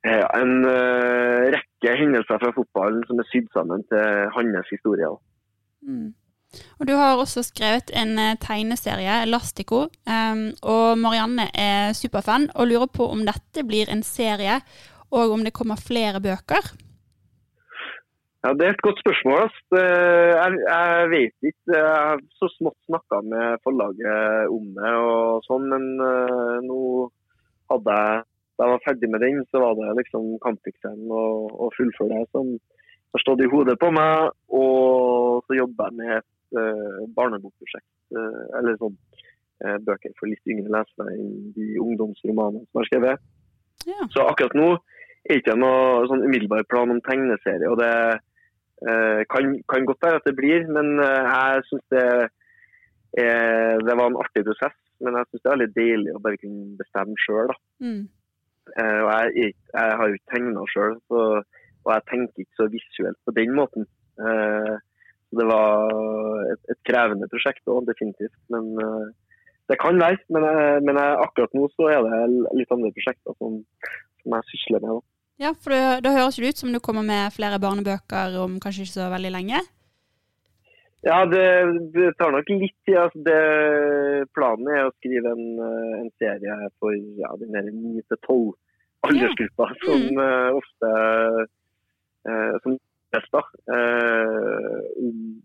eh, 0.09 0.25
en 0.41 0.53
eh, 0.67 1.49
rekke 1.55 1.95
hendelser 2.01 2.41
fra 2.41 2.53
fotballen 2.57 3.05
som 3.07 3.21
er 3.21 3.29
sydd 3.29 3.49
sammen 3.55 3.85
til 3.93 4.33
hans 4.35 4.73
historie. 4.73 5.11
Og 6.79 6.87
du 6.89 6.95
har 6.97 7.19
også 7.19 7.43
skrevet 7.45 7.91
en 7.93 8.17
eh, 8.17 8.37
tegneserie, 8.41 9.21
Elastico, 9.25 9.87
Um, 10.09 10.49
og 10.65 10.97
Marianne 10.97 11.45
er 11.53 11.93
superfan 11.93 12.47
og 12.55 12.71
lurer 12.71 12.89
på 12.89 13.05
om 13.13 13.21
dette 13.27 13.61
blir 13.67 13.91
en 13.93 14.01
serie, 14.03 14.55
og 15.13 15.35
om 15.35 15.43
det 15.45 15.53
kommer 15.53 15.77
flere 15.77 16.21
bøker. 16.21 16.71
Ja, 18.43 18.53
Det 18.57 18.65
er 18.65 18.73
et 18.73 18.85
godt 18.87 19.01
spørsmål. 19.03 19.49
Jeg, 19.75 20.49
jeg 20.73 21.09
vet 21.13 21.47
ikke. 21.51 21.75
Jeg 21.75 21.83
har 21.83 22.21
så 22.39 22.47
smått 22.55 22.77
snakka 22.87 23.19
med 23.27 23.61
forlaget 23.67 24.49
om 24.55 24.65
det, 24.77 24.93
og 25.11 25.45
sånn, 25.47 25.67
men 25.73 25.87
eh, 26.07 26.57
nå 26.65 26.81
hadde 27.71 28.01
jeg 28.01 28.27
Da 28.59 28.65
jeg 28.65 28.75
var 28.75 28.81
ferdig 28.83 29.07
med 29.07 29.21
den, 29.23 29.37
så 29.51 29.59
var 29.63 29.75
det 29.77 29.93
liksom 30.01 30.23
kampfikseren 30.43 31.05
og, 31.15 31.45
og 31.63 31.69
fullføre 31.77 32.17
det 32.17 32.25
som 32.35 32.49
har 33.13 33.23
stått 33.23 33.41
i 33.45 33.49
hodet 33.51 33.77
på 33.81 33.89
meg. 33.95 34.31
Og 34.53 35.43
så 35.47 35.57
jobber 35.57 35.89
jeg 35.89 35.99
med 35.99 36.13
et 36.19 36.59
uh, 36.59 37.01
barnebokprosjekt, 37.17 37.89
uh, 38.15 38.41
eller 38.59 38.77
sånn 38.81 38.95
uh, 38.95 39.77
bøker 39.85 40.15
for 40.19 40.31
litt 40.31 40.49
yngre 40.49 40.71
lesere 40.77 41.13
enn 41.15 41.51
de 41.57 41.69
ungdomsromanene 41.81 42.65
som 42.67 42.81
har 42.81 42.89
skrevet. 42.89 43.27
Ja. 43.87 43.99
Så 44.13 44.25
akkurat 44.27 44.57
nå 44.57 44.71
er 45.29 45.39
ikke 45.39 45.53
jeg 45.55 45.61
noe 45.61 46.05
sånn 46.09 46.25
umiddelbar 46.25 46.67
plan 46.71 46.91
om 46.93 47.01
tegneserie. 47.05 47.69
og 47.69 47.79
det 47.81 47.93
kan, 49.27 49.49
kan 49.67 49.83
godt 49.83 50.05
være 50.05 50.19
at 50.21 50.27
det 50.29 50.35
blir, 50.37 50.63
men 50.71 50.93
jeg 51.03 51.63
syns 51.67 51.83
det, 51.91 52.03
er- 53.19 53.81
det 53.83 53.95
var 53.99 54.07
en 54.07 54.15
artig 54.21 54.45
prosess. 54.47 54.77
Men 55.03 55.17
jeg 55.19 55.27
syns 55.27 55.41
det 55.43 55.49
er 55.49 55.55
veldig 55.57 55.75
deilig 55.75 56.13
å 56.15 56.21
bare 56.23 56.39
kunne 56.39 56.77
bestemme 56.79 57.19
sjøl. 57.23 57.51
Mm. 57.83 58.01
Eh, 58.77 58.99
og 59.03 59.09
jeg, 59.09 59.53
er 59.73 59.83
jeg 59.83 59.97
har 59.99 60.07
jo 60.07 60.17
ikke 60.17 60.33
tegna 60.33 60.65
sjøl, 60.73 60.95
og 61.85 61.93
jeg 61.95 62.05
tenker 62.11 62.43
ikke 62.43 62.59
så 62.59 62.67
visuelt 62.73 63.19
på 63.25 63.35
den 63.37 63.55
måten. 63.57 63.87
Eh, 64.19 64.75
så 65.29 65.39
det 65.39 65.45
var 65.49 65.93
et, 66.53 66.61
et 66.73 66.79
krevende 66.89 67.29
prosjekt 67.31 67.69
òg, 67.69 67.85
definitivt. 67.89 68.35
Men 68.53 68.71
eh, 68.83 69.07
det 69.69 69.77
kan 69.81 70.01
være. 70.01 70.21
Men, 70.33 70.49
men 70.87 70.99
akkurat 70.99 71.53
nå 71.55 71.69
så 71.75 71.91
er 71.93 72.05
det 72.05 72.21
litt 72.57 72.73
andre 72.73 72.91
prosjekter 72.95 73.37
som, 73.37 73.59
som 74.23 74.37
jeg 74.37 74.51
sysler 74.51 74.83
med. 74.83 74.97
Da. 74.97 75.19
Ja, 75.39 75.53
for 75.55 75.71
det, 75.71 75.83
det 76.03 76.15
høres 76.17 76.39
jo 76.39 76.49
ut 76.49 76.59
som 76.59 76.73
du 76.73 76.81
kommer 76.83 77.05
med 77.05 77.31
flere 77.31 77.61
barnebøker 77.63 78.35
om 78.43 78.57
kanskje 78.59 78.87
ikke 78.87 78.97
så 78.97 79.11
veldig 79.13 79.35
lenge. 79.37 79.61
Ja, 81.07 81.21
det, 81.31 81.43
det 81.95 82.09
tar 82.19 82.33
nok 82.35 82.49
litt 82.51 82.75
tid. 82.83 82.97
Altså 82.99 83.21
det, 83.23 83.37
planen 84.35 84.67
er 84.73 84.87
å 84.87 84.95
skrive 84.97 85.31
en, 85.31 85.45
eh, 85.63 85.93
en 86.01 86.09
serie 86.19 86.57
for 86.81 86.97
ja, 87.21 87.31
den 87.39 87.55
9-12 88.03 88.51
aldersgruppa, 89.07 89.69
som 89.85 90.19
uh, 90.19 90.57
ofte 90.59 90.89
som 92.63 92.75
best 93.13 93.31
da, 93.33 93.41
eh, 93.73 94.79
om, 95.01 95.41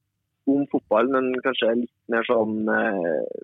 om 0.55 0.67
fotball, 0.73 1.09
men 1.15 1.33
kanskje 1.45 1.73
litt 1.85 1.95
mer 2.13 2.27
sånn 2.29 2.69
eh, 2.69 3.41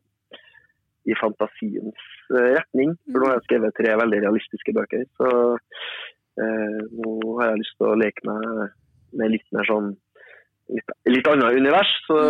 i 1.08 1.16
fantasiens 1.20 2.04
eh, 2.34 2.50
retning. 2.58 2.94
For 3.08 3.20
nå 3.20 3.30
har 3.30 3.38
jeg 3.38 3.48
skrevet 3.48 3.78
tre 3.78 3.96
veldig 4.02 4.20
realistiske 4.26 4.76
bøker. 4.76 5.06
Så 5.20 5.30
eh, 5.56 6.78
nå 7.00 7.16
har 7.40 7.52
jeg 7.52 7.62
lyst 7.62 7.76
til 7.78 7.90
å 7.90 7.98
leke 8.00 8.28
meg 8.28 8.76
med 9.20 9.34
litt 9.34 9.48
mer 9.56 9.66
sånn 9.68 9.90
litt, 10.76 10.94
litt 11.08 11.32
annet 11.32 11.58
univers. 11.58 11.94
Så, 12.06 12.20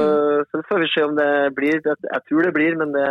så 0.53 0.63
får 0.71 0.85
vi 0.85 0.95
se 0.95 1.05
om 1.09 1.19
det 1.19 1.33
blir. 1.59 1.83
Jeg, 1.83 1.99
jeg 2.07 2.27
tror 2.29 2.47
det 2.47 2.57
blir, 2.57 2.79
men 2.81 2.95
det, 2.97 3.09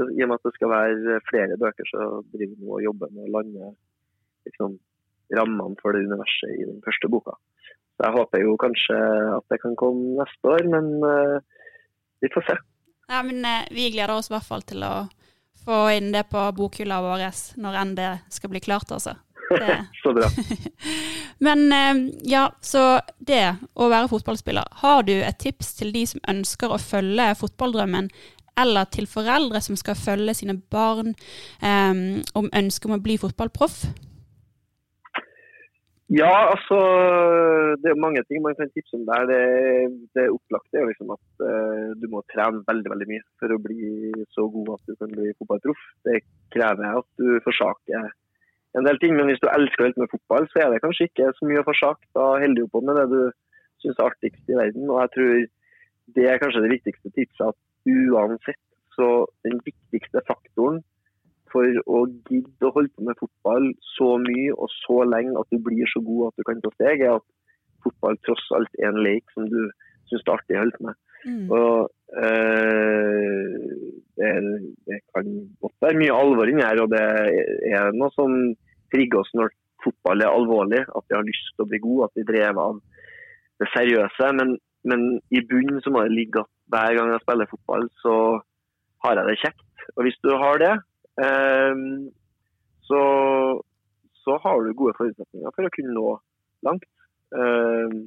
i 0.00 0.24
og 0.24 0.32
med 0.32 0.38
at 0.38 0.48
det 0.48 0.56
skal 0.56 0.72
være 0.72 1.20
flere 1.28 1.60
bøker, 1.60 1.92
så 1.92 2.10
driver 2.32 2.52
vi 2.56 2.64
nå 2.64 2.78
og 2.80 2.84
jobber 2.84 3.12
med 3.12 3.28
å 3.28 3.34
lande 3.38 3.72
liksom, 4.48 4.76
rammene 5.34 5.78
for 5.82 5.96
det 5.96 6.06
universet 6.06 6.54
i 6.54 6.64
den 6.68 6.80
første 6.84 7.10
boka. 7.10 7.36
Så 7.96 8.04
jeg 8.04 8.16
håper 8.18 8.42
jo 8.44 8.56
kanskje 8.60 8.96
at 9.38 9.52
det 9.52 9.60
kan 9.62 9.76
komme 9.80 10.16
neste 10.18 10.52
år, 10.52 10.66
men 10.72 10.90
uh, 11.00 11.38
vi 12.22 12.30
får 12.34 12.50
se. 12.50 12.56
Ja, 13.08 13.22
men 13.24 13.40
uh, 13.44 13.64
vi 13.72 13.90
gleder 13.94 14.14
oss 14.16 14.28
i 14.30 14.36
hvert 14.36 14.48
fall 14.48 14.66
til 14.68 14.84
å 14.84 14.94
få 15.66 15.86
inn 15.96 16.12
det 16.14 16.26
på 16.30 16.42
bokhylla 16.58 17.00
vår 17.02 17.24
når 17.62 17.78
enn 17.80 17.94
det 17.96 18.10
skal 18.30 18.52
bli 18.52 18.62
klart, 18.62 18.92
altså. 18.92 19.16
Det. 19.48 19.78
Så 20.02 20.12
bra. 20.12 20.28
Men 21.46 21.66
uh, 21.72 22.04
ja, 22.26 22.48
så 22.60 23.00
det 23.18 23.44
å 23.74 23.86
være 23.92 24.08
fotballspiller. 24.10 24.64
Har 24.82 25.04
du 25.06 25.12
et 25.14 25.38
tips 25.38 25.74
til 25.78 25.92
de 25.94 26.02
som 26.08 26.22
ønsker 26.32 26.72
å 26.72 26.80
følge 26.80 27.28
fotballdrømmen, 27.38 28.08
eller 28.56 28.88
til 28.88 29.06
foreldre 29.06 29.60
som 29.60 29.76
skal 29.76 29.98
følge 30.00 30.34
sine 30.38 30.56
barn 30.72 31.12
um, 31.60 32.22
om 32.38 32.48
ønsket 32.56 32.88
om 32.88 32.96
å 32.96 33.02
bli 33.04 33.18
fotballproff? 33.20 33.82
Ja, 36.06 36.54
altså 36.54 36.76
Det 37.82 37.90
er 37.90 37.98
mange 37.98 38.22
ting 38.28 38.42
man 38.42 38.54
kan 38.54 38.70
tipse 38.70 38.94
om 38.94 39.06
der. 39.08 39.26
Det, 39.26 39.40
det 40.14 40.28
opplagte 40.30 40.78
er 40.78 40.86
liksom 40.86 41.10
at 41.16 41.24
uh, 41.42 41.96
du 41.98 42.06
må 42.12 42.22
trene 42.30 42.62
veldig 42.68 42.92
veldig 42.92 43.08
mye 43.10 43.24
for 43.40 43.50
å 43.50 43.58
bli 43.64 44.12
så 44.36 44.46
god 44.54 44.76
at 44.76 44.86
du 44.86 44.94
kan 45.00 45.10
bli 45.10 45.34
fotballproff. 45.34 45.82
Det 46.06 46.20
krever 46.54 47.00
at 47.00 47.08
du 47.18 47.42
forsaker 47.42 48.06
en 48.78 48.86
del 48.86 49.00
ting. 49.02 49.16
Men 49.18 49.32
hvis 49.32 49.42
du 49.42 49.48
elsker 49.50 49.88
helt 49.88 49.98
med 49.98 50.12
fotball, 50.12 50.46
så 50.52 50.62
er 50.62 50.70
det 50.70 50.82
kanskje 50.84 51.08
ikke 51.10 51.32
så 51.34 51.50
mye 51.50 51.64
å 51.64 51.66
forsake. 51.66 52.06
Da 52.14 52.28
holder 52.38 52.62
du 52.62 52.70
på 52.70 52.84
med 52.86 53.00
det 53.00 53.06
du 53.10 53.20
syns 53.82 53.98
er 53.98 54.06
artigst 54.06 54.52
i 54.52 54.60
verden. 54.60 54.86
Og 54.86 55.02
jeg 55.02 55.14
tror 55.16 55.34
det 56.14 56.30
er 56.30 56.42
kanskje 56.42 56.62
det 56.68 56.74
viktigste 56.76 57.14
tipset. 57.18 57.50
At 57.50 57.58
uansett 57.90 58.62
så 58.94 59.10
den 59.42 59.58
viktigste 59.66 60.22
faktoren 60.30 60.84
for 61.56 61.80
å 61.88 62.02
gidde 62.28 62.68
å 62.68 62.74
holde 62.74 62.92
på 62.92 63.06
med 63.08 63.18
fotball 63.20 63.70
så 63.94 64.12
mye 64.20 64.52
og 64.54 64.68
så 64.82 65.00
lenge 65.08 65.40
at 65.40 65.52
du 65.52 65.60
blir 65.64 65.88
så 65.92 66.02
god 66.04 66.28
at 66.28 66.40
du 66.40 66.46
kan 66.48 66.62
ta 66.62 66.72
steg, 66.76 67.02
er 67.02 67.16
at 67.16 67.26
fotball 67.86 68.18
tross 68.26 68.44
alt 68.56 68.80
er 68.80 68.90
en 68.90 69.02
lek 69.06 69.24
som 69.34 69.48
du 69.48 69.60
syns 70.06 70.22
det 70.22 70.32
er 70.32 70.36
artig 70.36 70.56
å 70.56 70.62
holde 70.62 70.88
med. 70.88 70.98
Mm. 71.26 71.46
Og 71.50 72.18
eh, 72.22 73.54
det, 74.20 74.32
det, 74.86 74.98
kan 75.14 75.30
godt 75.64 75.76
være 75.82 76.00
mye 76.02 76.18
alvor 76.18 76.50
inni 76.50 76.66
her, 76.66 76.82
og 76.84 76.92
det 76.92 77.04
er 77.72 77.96
noe 77.96 78.12
som 78.14 78.36
trigger 78.94 79.22
oss 79.22 79.32
når 79.38 79.54
fotball 79.82 80.22
er 80.22 80.30
alvorlig. 80.34 80.82
At 80.86 81.06
vi 81.08 81.18
har 81.18 81.26
lyst 81.26 81.54
til 81.54 81.66
å 81.66 81.70
bli 81.70 81.82
gode, 81.82 82.10
at 82.10 82.20
vi 82.20 82.26
drever 82.28 82.62
av 82.62 82.82
det 83.62 83.70
seriøse. 83.72 84.32
Men, 84.38 84.56
men 84.86 85.06
i 85.34 85.42
bunnen 85.48 85.82
så 85.82 85.92
må 85.94 86.04
det 86.04 86.14
ligge 86.14 86.44
at 86.44 86.52
hver 86.70 86.98
gang 86.98 87.14
jeg 87.14 87.24
spiller 87.24 87.50
fotball, 87.50 87.88
så 88.02 88.14
har 89.06 89.18
jeg 89.18 89.30
det 89.30 89.40
kjekt. 89.42 89.66
Og 89.96 90.06
hvis 90.06 90.18
du 90.22 90.32
har 90.34 90.62
det, 90.62 90.74
så, 92.86 93.02
så 94.24 94.38
har 94.44 94.62
du 94.62 94.74
gode 94.76 94.96
forutsetninger 94.98 95.54
for 95.54 95.68
å 95.68 95.74
kunne 95.74 95.94
nå 95.96 96.08
langt. 96.66 96.84
Ehm, 97.34 98.06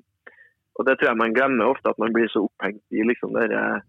og 0.79 0.85
Det 0.87 0.95
tror 0.97 1.09
jeg 1.09 1.19
man 1.19 1.35
glemmer 1.35 1.71
ofte, 1.73 1.91
at 1.91 1.99
man 1.99 2.13
blir 2.15 2.29
så 2.31 2.45
opphengt 2.47 2.83
i 2.95 3.03
liksom 3.03 3.33
dere 3.35 3.81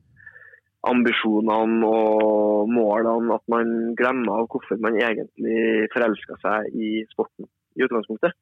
ambisjonene 0.91 1.87
og 1.87 2.71
målene 2.73 3.37
at 3.37 3.45
man 3.53 3.93
glemmer 3.99 4.41
av 4.41 4.49
hvorfor 4.51 4.81
man 4.81 4.97
egentlig 4.97 5.91
forelska 5.93 6.39
seg 6.41 6.73
i 6.75 7.03
sporten 7.13 7.47
i 7.77 7.85
utgangspunktet. 7.85 8.33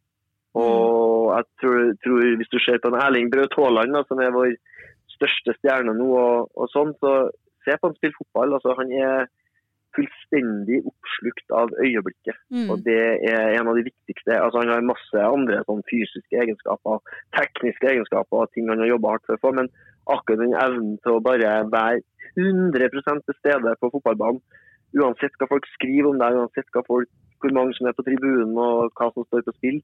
Og 0.58 1.34
jeg 1.34 1.44
tror, 1.60 1.80
tror 2.02 2.36
Hvis 2.40 2.52
du 2.54 2.58
ser 2.62 2.78
på 2.82 2.94
Erling 2.94 3.28
Braut 3.30 3.54
Haaland, 3.58 3.98
som 4.08 4.22
er 4.22 4.32
vår 4.32 4.54
største 5.12 5.54
stjerne 5.58 5.92
nå, 5.98 6.08
og, 6.14 6.48
og 6.56 6.70
sånn, 6.72 6.94
så 7.02 7.28
se 7.66 7.76
på 7.76 7.90
han 7.90 7.98
spille 7.98 8.16
fotball. 8.16 8.54
altså 8.56 8.74
Han 8.78 8.92
er 8.92 9.28
fullstendig 9.96 10.82
oppslukt 10.86 11.54
av 11.54 11.72
øyeblikket. 11.80 12.36
Mm. 12.52 12.68
Og 12.72 12.82
det 12.86 12.98
er 13.30 13.54
en 13.56 13.70
av 13.70 13.78
de 13.78 13.86
viktigste. 13.88 14.36
Altså 14.36 14.62
Han 14.62 14.72
har 14.72 14.86
masse 14.86 15.24
andre 15.24 15.62
sånn 15.68 15.84
fysiske 15.90 16.40
egenskaper, 16.42 17.00
tekniske 17.36 17.90
egenskaper 17.92 18.44
og 18.44 18.52
ting 18.52 18.68
han 18.70 18.82
har 18.84 18.92
jobba 18.92 19.16
hardt 19.16 19.40
for 19.42 19.56
men 19.56 19.70
akkurat 20.08 20.40
den 20.40 20.56
evnen 20.56 20.96
til 21.04 21.18
å 21.18 21.24
bare 21.24 21.54
være 21.72 22.00
100 22.38 22.90
til 23.26 23.36
stede 23.40 23.74
på 23.80 23.90
fotballbanen, 23.92 24.40
uansett 24.96 25.34
hva 25.40 25.48
folk 25.50 25.66
skriver 25.74 26.10
om 26.10 26.20
deg, 26.20 26.36
uansett 26.38 26.70
hva 26.72 26.84
folk, 26.86 27.10
hvor 27.42 27.54
mange 27.54 27.74
som 27.76 27.88
er 27.88 27.96
på 27.96 28.04
tribunen 28.06 28.56
og 28.56 28.94
hva 28.96 29.10
som 29.12 29.26
står 29.26 29.44
på 29.46 29.56
spill. 29.58 29.82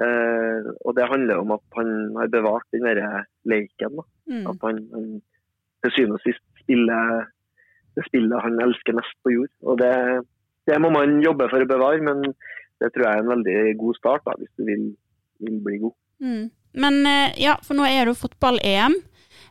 Uh, 0.00 0.70
og 0.88 0.94
det 0.96 1.10
handler 1.10 1.42
om 1.42 1.50
at 1.52 1.64
han 1.76 1.90
har 2.16 2.30
bevart 2.32 2.64
den 2.72 2.86
derre 2.88 3.26
leiken. 3.44 4.00
Mm. 4.30 4.46
At 4.48 4.64
han, 4.64 4.80
han 4.94 5.10
til 5.84 5.94
syvende 5.96 6.16
og 6.16 6.24
sist 6.24 6.44
spiller 6.62 7.26
det 7.98 8.06
spillet 8.06 8.44
han 8.44 8.60
elsker 8.62 8.96
mest 8.96 9.16
på 9.24 9.34
jord. 9.34 9.52
Og 9.66 9.80
det, 9.80 9.92
det, 10.68 10.78
må 10.82 10.92
man 10.94 11.18
jobbe 11.24 11.48
for 11.52 11.62
å 11.62 11.68
bevare, 11.68 12.02
men 12.04 12.22
det 12.80 12.92
tror 12.92 13.06
jeg 13.06 13.18
er 13.18 13.24
en 13.24 13.34
veldig 13.34 13.58
god 13.80 13.98
start 13.98 14.26
da, 14.28 14.36
hvis 14.40 14.52
du 14.58 14.66
vil, 14.68 14.86
vil 15.44 15.58
bli 15.64 15.80
god. 15.84 15.96
Mm. 16.20 16.46
Men 16.80 17.00
eh, 17.06 17.40
ja, 17.42 17.56
for 17.66 17.78
nå 17.78 17.86
er 17.88 18.04
det 18.04 18.14
jo 18.14 18.20
fotball-EM, 18.22 18.94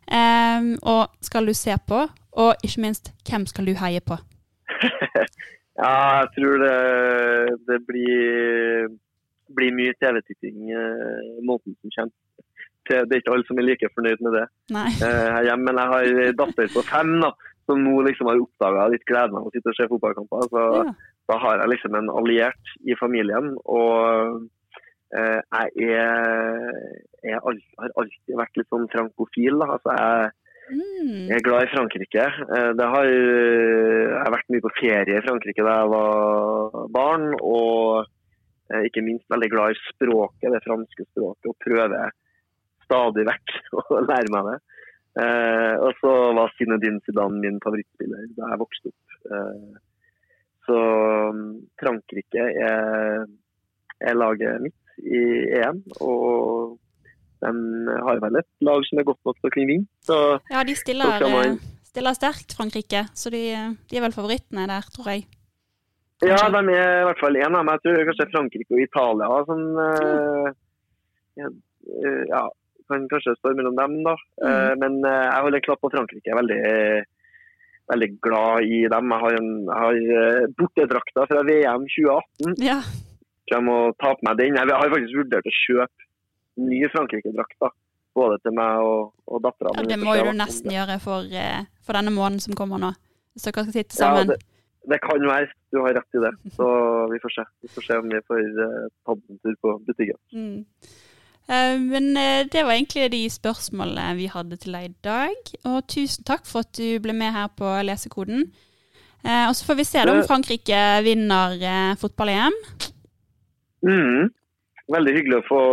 um, 0.08 0.72
og 0.88 1.26
skal 1.26 1.50
du 1.50 1.56
se 1.58 1.76
på? 1.90 2.06
Og 2.40 2.64
ikke 2.64 2.86
minst, 2.86 3.12
hvem 3.28 3.46
skal 3.50 3.68
du 3.68 3.76
heie 3.82 4.02
på? 4.06 4.16
ja, 5.82 5.92
jeg 6.22 6.30
tror 6.38 6.64
det, 6.64 6.78
det 7.68 7.80
blir, 7.90 8.88
blir 9.58 9.76
mye 9.76 9.98
TV-titting 10.00 10.72
uh, 10.72 11.44
måten 11.44 11.76
som 11.82 11.96
kommer. 11.98 12.16
Det 12.90 13.04
er 13.14 13.20
ikke 13.22 13.34
alle 13.36 13.46
som 13.46 13.60
er 13.62 13.68
like 13.68 13.86
fornøyd 13.94 14.22
med 14.26 14.34
det 14.34 14.46
Nei. 14.74 14.88
Her 14.98 15.44
hjemme, 15.46 15.68
men 15.68 15.78
jeg 15.78 15.92
har 15.92 16.38
datter 16.40 16.72
på 16.74 16.82
fem, 16.88 17.12
da, 17.22 17.30
som 17.70 17.82
nå 17.86 18.00
liksom 18.08 18.30
har 18.30 18.42
oppdaga 18.42 18.88
litt 18.94 19.06
gleden 19.10 19.38
av 19.38 19.48
å 19.48 19.54
sitte 19.54 19.72
og 19.72 19.78
se 19.78 19.88
fotballkamper. 19.92 20.48
Så 20.50 20.66
ja. 20.80 20.86
da 21.30 21.38
har 21.44 21.62
jeg 21.62 21.74
liksom 21.76 21.98
en 22.00 22.12
alliert 22.22 22.74
i 22.82 22.98
familien. 23.00 23.54
Og 23.70 24.48
eh, 25.14 25.40
jeg 25.78 25.90
er, 26.02 26.70
jeg 27.24 27.38
har 27.38 27.46
alltid 27.46 28.38
vært 28.42 28.62
litt 28.62 28.70
sånn 28.74 28.88
frankofil. 28.94 29.60
Da. 29.62 29.76
Altså, 29.78 29.98
jeg, 30.00 30.32
mm. 30.74 31.12
jeg, 31.30 31.36
er 31.38 31.46
glad 31.46 31.68
i 31.68 31.74
Frankrike. 31.76 32.30
Eh, 32.48 32.72
det 32.80 32.88
har, 32.96 33.12
jeg 33.12 34.16
har 34.24 34.34
vært 34.38 34.56
mye 34.56 34.66
på 34.66 34.76
ferie 34.80 35.20
i 35.20 35.28
Frankrike 35.28 35.68
da 35.68 35.78
jeg 35.84 35.94
var 35.94 36.80
barn. 36.96 37.30
Og 37.38 38.02
eh, 38.74 38.90
ikke 38.90 39.06
minst 39.06 39.30
veldig 39.30 39.52
glad 39.54 39.78
i 39.78 39.84
språket, 39.92 40.50
det 40.56 40.66
franske 40.66 41.06
språket, 41.12 41.54
og 41.54 41.62
prøver 41.68 42.18
stadig 42.90 43.30
vekk 43.30 43.58
å 43.78 44.04
lære 44.08 44.34
meg 44.34 44.54
det. 44.54 44.60
Eh, 45.20 45.76
og 45.84 45.96
så 46.00 46.12
var 46.38 46.52
Zinedine 46.56 47.02
Zidane 47.06 47.42
min 47.44 47.62
favorittspiller 47.64 48.28
da 48.38 48.52
jeg 48.52 48.62
vokste 48.62 48.92
opp. 48.92 49.16
Eh, 49.36 49.80
så 50.70 50.82
um, 51.34 51.40
Frankrike 51.82 52.44
er, 52.62 53.24
er, 53.98 54.14
laget 54.14 54.62
mitt 54.68 55.02
i 55.02 55.24
EM. 55.58 55.82
Og 56.06 56.78
de 57.42 57.96
har 58.06 58.22
vel 58.22 58.38
et 58.38 58.50
lag 58.68 58.86
som 58.86 59.02
er 59.02 59.08
godt 59.08 59.26
nok 59.26 59.40
til 59.40 59.50
å 59.50 59.68
vinne. 59.72 60.14
Ja, 60.54 60.62
de 60.68 60.78
stiller, 60.78 61.26
man... 61.26 61.58
Eh, 61.58 61.74
stiller, 61.90 62.18
sterkt, 62.18 62.54
Frankrike. 62.60 63.08
Så 63.18 63.34
de, 63.34 63.44
de, 63.90 63.98
er 63.98 64.06
vel 64.06 64.16
favorittene 64.16 64.68
der, 64.70 64.94
tror 64.94 65.10
jeg. 65.16 65.26
Kanskje? 66.20 66.36
Ja, 66.36 66.52
de 66.54 66.76
er 66.76 67.02
i 67.02 67.08
hvert 67.08 67.24
fall 67.24 67.40
en 67.40 67.56
av 67.56 67.64
dem. 67.64 67.74
Jeg 67.74 67.84
tror 67.88 68.08
kanskje 68.12 68.32
Frankrike 68.36 68.76
og 68.76 68.86
Italia 68.86 69.42
som 69.50 69.66
mm. 69.80 70.58
ja, 71.40 71.52
ja, 72.30 72.44
kan 72.90 73.08
kanskje 73.12 73.36
stå 73.38 73.54
mellom 73.56 73.76
dem. 73.76 74.04
da. 74.04 74.16
Mm. 74.42 74.50
Eh, 74.50 74.74
men 74.82 75.00
eh, 75.06 75.26
jeg 75.30 75.46
holder 75.46 75.66
klart 75.66 75.82
på 75.84 75.92
Frankrike. 75.94 76.26
Jeg 76.26 76.36
er 76.36 76.42
veldig, 76.42 76.62
veldig 77.94 78.10
glad 78.26 78.70
i 78.78 78.80
dem. 78.94 79.14
Jeg 79.14 79.24
har, 79.24 79.38
en, 79.42 79.52
jeg 79.70 79.80
har 79.84 80.00
eh, 80.22 80.48
bortedrakta 80.60 81.28
fra 81.32 81.46
VM 81.50 81.88
2018. 81.96 82.56
Ja. 82.66 82.80
Jeg 83.50 83.66
må 83.66 83.78
ta 84.02 84.14
på 84.14 84.28
meg 84.28 84.42
den. 84.42 84.58
Jeg 84.60 84.74
har 84.82 84.94
faktisk 84.96 85.22
vurdert 85.22 85.50
å 85.50 85.56
kjøpe 85.64 86.10
ny 86.70 86.84
Frankrike-drakt. 86.94 87.76
Både 88.18 88.40
til 88.44 88.56
meg 88.58 88.84
og, 88.84 89.12
og 89.30 89.44
dattera. 89.46 89.72
Ja, 89.78 89.86
det 89.94 90.00
må 90.02 90.16
jo 90.18 90.32
du 90.32 90.38
nesten 90.38 90.74
gjøre 90.74 90.98
for, 91.02 91.28
for, 91.86 91.96
denne 91.96 92.12
måneden 92.12 92.42
som 92.44 92.58
kommer 92.58 92.82
nå. 92.82 92.90
Hvis 93.38 93.46
dere 93.46 93.64
skal 93.64 93.76
sitte 93.76 93.96
sammen. 93.96 94.34
Ja, 94.34 94.34
det, 94.34 94.90
det, 94.90 95.00
kan 95.06 95.22
være. 95.24 95.54
Du 95.72 95.78
har 95.86 95.94
rett 95.96 96.18
i 96.18 96.24
det. 96.26 96.32
Så 96.58 96.66
vi 97.14 97.22
får 97.22 97.36
se. 97.38 97.46
Vi 97.64 97.70
får 97.76 97.86
se 97.86 98.00
om 98.02 98.10
vi 98.10 98.24
får 98.28 98.42
tatt 98.58 99.22
en 99.22 99.40
tur 99.46 99.56
på 99.62 99.76
butikken. 99.86 100.20
Mm. 100.34 100.66
Eh, 101.50 101.80
men 101.82 102.18
eh, 102.18 102.46
det 102.52 102.64
var 102.66 102.76
egentlig 102.76 103.10
de 103.12 103.24
spørsmålene 103.34 104.18
vi 104.20 104.28
hadde 104.30 104.60
til 104.62 104.76
deg 104.78 104.90
i 104.90 104.98
dag. 105.06 105.54
Og 105.72 105.88
tusen 105.90 106.28
takk 106.28 106.46
for 106.50 106.66
at 106.66 106.74
du 106.78 107.00
ble 107.02 107.16
med 107.18 107.34
her 107.34 107.50
på 107.58 107.72
Lesekoden. 107.88 108.46
Eh, 109.26 109.46
og 109.48 109.56
så 109.58 109.66
får 109.68 109.80
vi 109.80 109.88
se 109.88 110.04
om 110.06 110.22
Frankrike 110.28 110.82
vinner 111.08 111.58
fotball-EM. 112.02 112.56
Mm. 113.90 114.30
Veldig 114.94 115.12
hyggelig 115.18 115.42
å 115.42 115.48
få, 115.48 115.64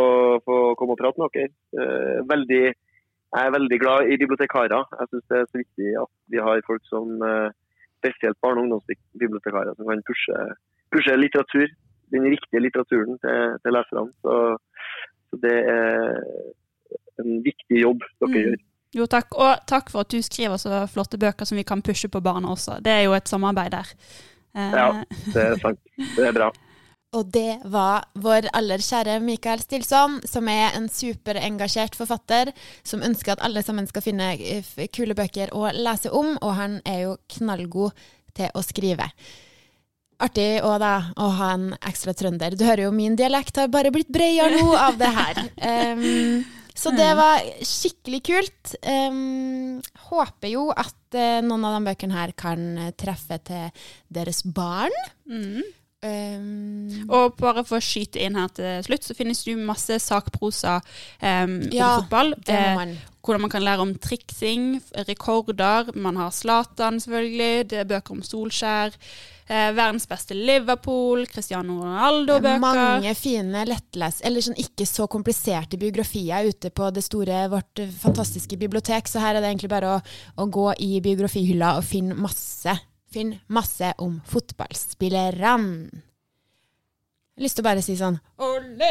få 0.49 0.57
komme 0.81 0.97
og 0.97 1.01
prate 1.01 1.21
med 1.21 1.37
dere. 1.37 2.25
Veldig, 2.29 2.65
jeg 3.37 3.45
er 3.49 3.55
veldig 3.55 3.79
glad 3.81 4.11
i 4.11 4.19
bibliotekarer. 4.21 4.91
Jeg 5.01 5.13
syns 5.13 5.29
det 5.31 5.39
er 5.39 5.49
så 5.49 5.61
viktig 5.63 5.95
at 6.03 6.13
vi 6.33 6.43
har 6.49 6.67
folk 6.69 6.85
som 6.89 7.21
spesielt 8.01 8.41
barne- 8.45 8.61
og 8.61 8.67
ungdomsbibliotekarer 8.67 9.73
som 9.77 9.89
kan 9.89 10.05
pushe, 10.09 10.37
pushe 10.93 11.17
litteratur, 11.17 11.69
den 12.13 12.29
riktige 12.35 12.63
litteraturen 12.63 13.17
til, 13.25 13.57
til 13.63 13.77
leserne. 13.77 14.13
Så 14.23 14.35
så 15.31 15.41
det 15.43 15.57
er 15.73 16.17
en 17.23 17.41
viktig 17.45 17.83
jobb 17.83 18.05
dere 18.21 18.31
mm. 18.31 18.39
gjør. 18.43 18.63
Jo, 18.97 19.07
takk. 19.11 19.35
Og 19.37 19.65
takk 19.69 19.91
for 19.93 20.07
at 20.07 20.13
du 20.13 20.23
skriver 20.25 20.61
så 20.61 20.85
flotte 20.89 21.19
bøker 21.21 21.49
som 21.49 21.59
vi 21.59 21.67
kan 21.69 21.83
pushe 21.85 22.09
på 22.09 22.23
barna 22.25 22.55
også. 22.55 22.79
Det 22.85 22.93
er 22.93 23.05
jo 23.05 23.17
et 23.17 23.29
samarbeid 23.29 23.75
der. 23.75 23.91
Ja, 24.57 24.87
det 25.35 25.43
er 25.43 25.59
sant. 25.61 25.83
Det 26.17 26.31
er 26.31 26.37
bra. 26.37 26.53
Og 27.17 27.31
det 27.33 27.63
var 27.71 28.09
vår 28.19 28.49
aller 28.57 28.83
kjære 28.83 29.21
Mikael 29.25 29.63
Stilson, 29.63 30.19
som 30.29 30.49
er 30.53 30.75
en 30.77 30.89
superengasjert 30.91 31.97
forfatter, 31.97 32.51
som 32.85 33.05
ønsker 33.07 33.37
at 33.37 33.45
alle 33.47 33.63
sammen 33.65 33.87
skal 33.89 34.05
finne 34.05 34.35
kule 34.93 35.17
bøker 35.17 35.55
å 35.57 35.71
lese 35.73 36.13
om, 36.13 36.35
og 36.43 36.57
han 36.59 36.81
er 36.85 37.05
jo 37.07 37.17
knallgod 37.39 37.95
til 38.37 38.53
å 38.53 38.65
skrive. 38.65 39.09
Artig 40.23 40.51
òg, 40.65 40.79
da, 40.83 40.93
å 41.21 41.31
ha 41.39 41.53
en 41.57 41.71
ekstra 41.87 42.15
trønder. 42.17 42.57
Du 42.57 42.65
hører 42.67 42.87
jo 42.87 42.93
min 42.95 43.17
dialekt 43.19 43.59
har 43.61 43.73
bare 43.73 43.93
blitt 43.95 44.13
bredere 44.13 44.61
nå 44.61 44.77
av 44.77 45.01
det 45.01 45.13
her. 45.21 45.43
Um, 45.67 46.45
så 46.77 46.93
det 46.93 47.09
var 47.17 47.41
skikkelig 47.65 48.19
kult. 48.29 48.75
Um, 48.85 49.79
håper 50.11 50.51
jo 50.53 50.67
at 50.77 51.17
uh, 51.17 51.41
noen 51.45 51.65
av 51.65 51.79
de 51.79 51.89
bøkene 51.89 52.15
her 52.19 52.35
kan 52.37 52.67
eh, 52.77 52.93
treffe 53.01 53.39
til 53.49 53.89
deres 54.13 54.43
barn. 54.45 54.95
Mm. 55.25 55.65
Um, 56.07 57.07
Og 57.09 57.39
bare 57.41 57.65
for 57.67 57.81
å 57.81 57.85
skyte 57.85 58.21
inn 58.23 58.37
her 58.39 58.51
til 58.55 58.85
slutt, 58.87 59.07
så 59.09 59.17
finnes 59.17 59.41
det 59.43 59.55
jo 59.55 59.63
masse 59.67 59.97
sakprosa 60.05 60.77
um, 61.23 61.57
Ja, 61.73 61.97
om 61.97 62.05
fotball. 62.05 62.35
Eh, 62.47 62.75
man. 62.77 62.93
hvordan 63.25 63.47
man 63.47 63.55
kan 63.57 63.65
lære 63.65 63.87
om 63.87 63.95
triksing, 63.97 64.69
rekorder. 65.09 65.95
Man 65.97 66.21
har 66.21 66.35
Zlatan, 66.37 67.01
selvfølgelig. 67.03 67.71
Det 67.73 67.81
er 67.83 67.91
bøker 67.91 68.19
om 68.19 68.23
Solskjær. 68.23 69.01
Eh, 69.49 69.69
verdens 69.77 70.09
beste 70.11 70.35
Liverpool. 70.35 71.27
Cristiano 71.31 71.77
Ronaldo-bøker. 71.85 72.59
Mange 72.59 73.13
fine, 73.15 73.63
lettles, 73.69 74.19
eller 74.27 74.43
sånn 74.43 74.59
ikke 74.59 74.87
så 74.91 75.07
kompliserte 75.07 75.79
biografier 75.79 76.49
ute 76.51 76.73
på 76.75 76.89
det 76.91 77.05
store, 77.07 77.45
vårt 77.53 77.85
fantastiske 78.01 78.59
bibliotek. 78.59 79.07
Så 79.07 79.23
her 79.23 79.37
er 79.39 79.45
det 79.45 79.53
egentlig 79.53 79.71
bare 79.71 79.93
å, 79.97 80.01
å 80.43 80.49
gå 80.51 80.73
i 80.83 80.97
biografihylla 81.05 81.77
og 81.79 81.87
finne 81.87 82.19
masse, 82.19 82.75
Finn 83.15 83.37
masse 83.55 83.93
om 84.03 84.17
fotballspillerne. 84.27 86.03
Jeg 87.37 87.43
har 87.43 87.45
lyst 87.45 87.57
til 87.59 87.63
å 87.63 87.67
bare 87.69 87.83
si 87.85 87.95
sånn 87.99 88.17
Olé, 88.41 88.89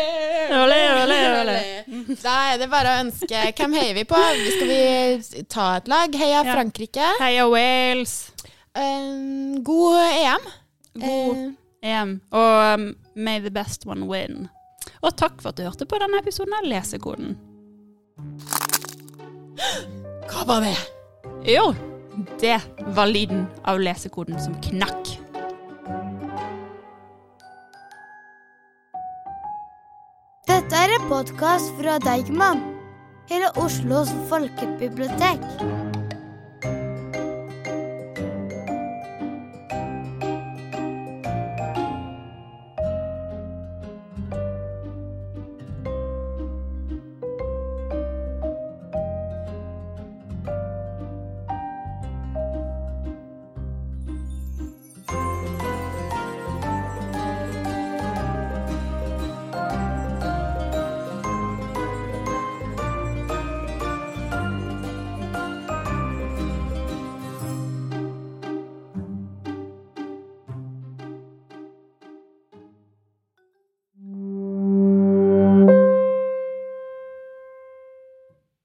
Olé, 0.54 0.78
olé, 1.02 1.18
olé. 1.42 1.56
Da 2.22 2.36
er 2.54 2.60
det 2.62 2.68
bare 2.70 2.92
å 2.94 3.00
ønske 3.02 3.42
Hvem 3.58 3.74
heier 3.74 3.96
vi 3.98 4.04
på? 4.06 4.20
Skal 4.54 4.70
vi 4.70 5.44
ta 5.50 5.66
et 5.80 5.90
lag? 5.92 6.14
Heia 6.16 6.44
Ja. 6.46 6.54
Frankrike. 6.54 7.08
Heia 7.20 7.48
Wales. 7.50 8.32
Eh, 8.76 9.64
god 9.64 9.98
EM. 10.12 10.48
God 10.94 11.38
uh, 11.38 11.52
EM. 11.82 12.22
Og 12.32 12.74
um, 12.74 12.96
may 13.16 13.40
the 13.40 13.52
best 13.52 13.86
one 13.88 14.06
win. 14.06 14.48
Og 15.02 15.16
takk 15.18 15.42
for 15.42 15.50
at 15.50 15.58
du 15.58 15.64
hørte 15.64 15.88
på 15.88 16.00
denne 16.02 16.20
episoden 16.20 16.54
av 16.60 16.68
Lesekoden. 16.68 17.38
hva 20.30 20.44
var 20.50 20.66
det? 20.66 20.76
Jo, 21.48 21.70
det 22.42 22.58
var 22.98 23.08
lyden 23.08 23.46
av 23.64 23.80
lesekoden 23.80 24.40
som 24.42 24.56
knakk. 24.66 25.14
Dette 30.50 30.84
er 30.84 30.96
en 30.98 31.08
podkast 31.10 31.72
fra 31.80 31.98
Deigman, 32.04 32.64
Hele 33.30 33.50
Oslos 33.62 34.12
folkebibliotek. 34.30 35.44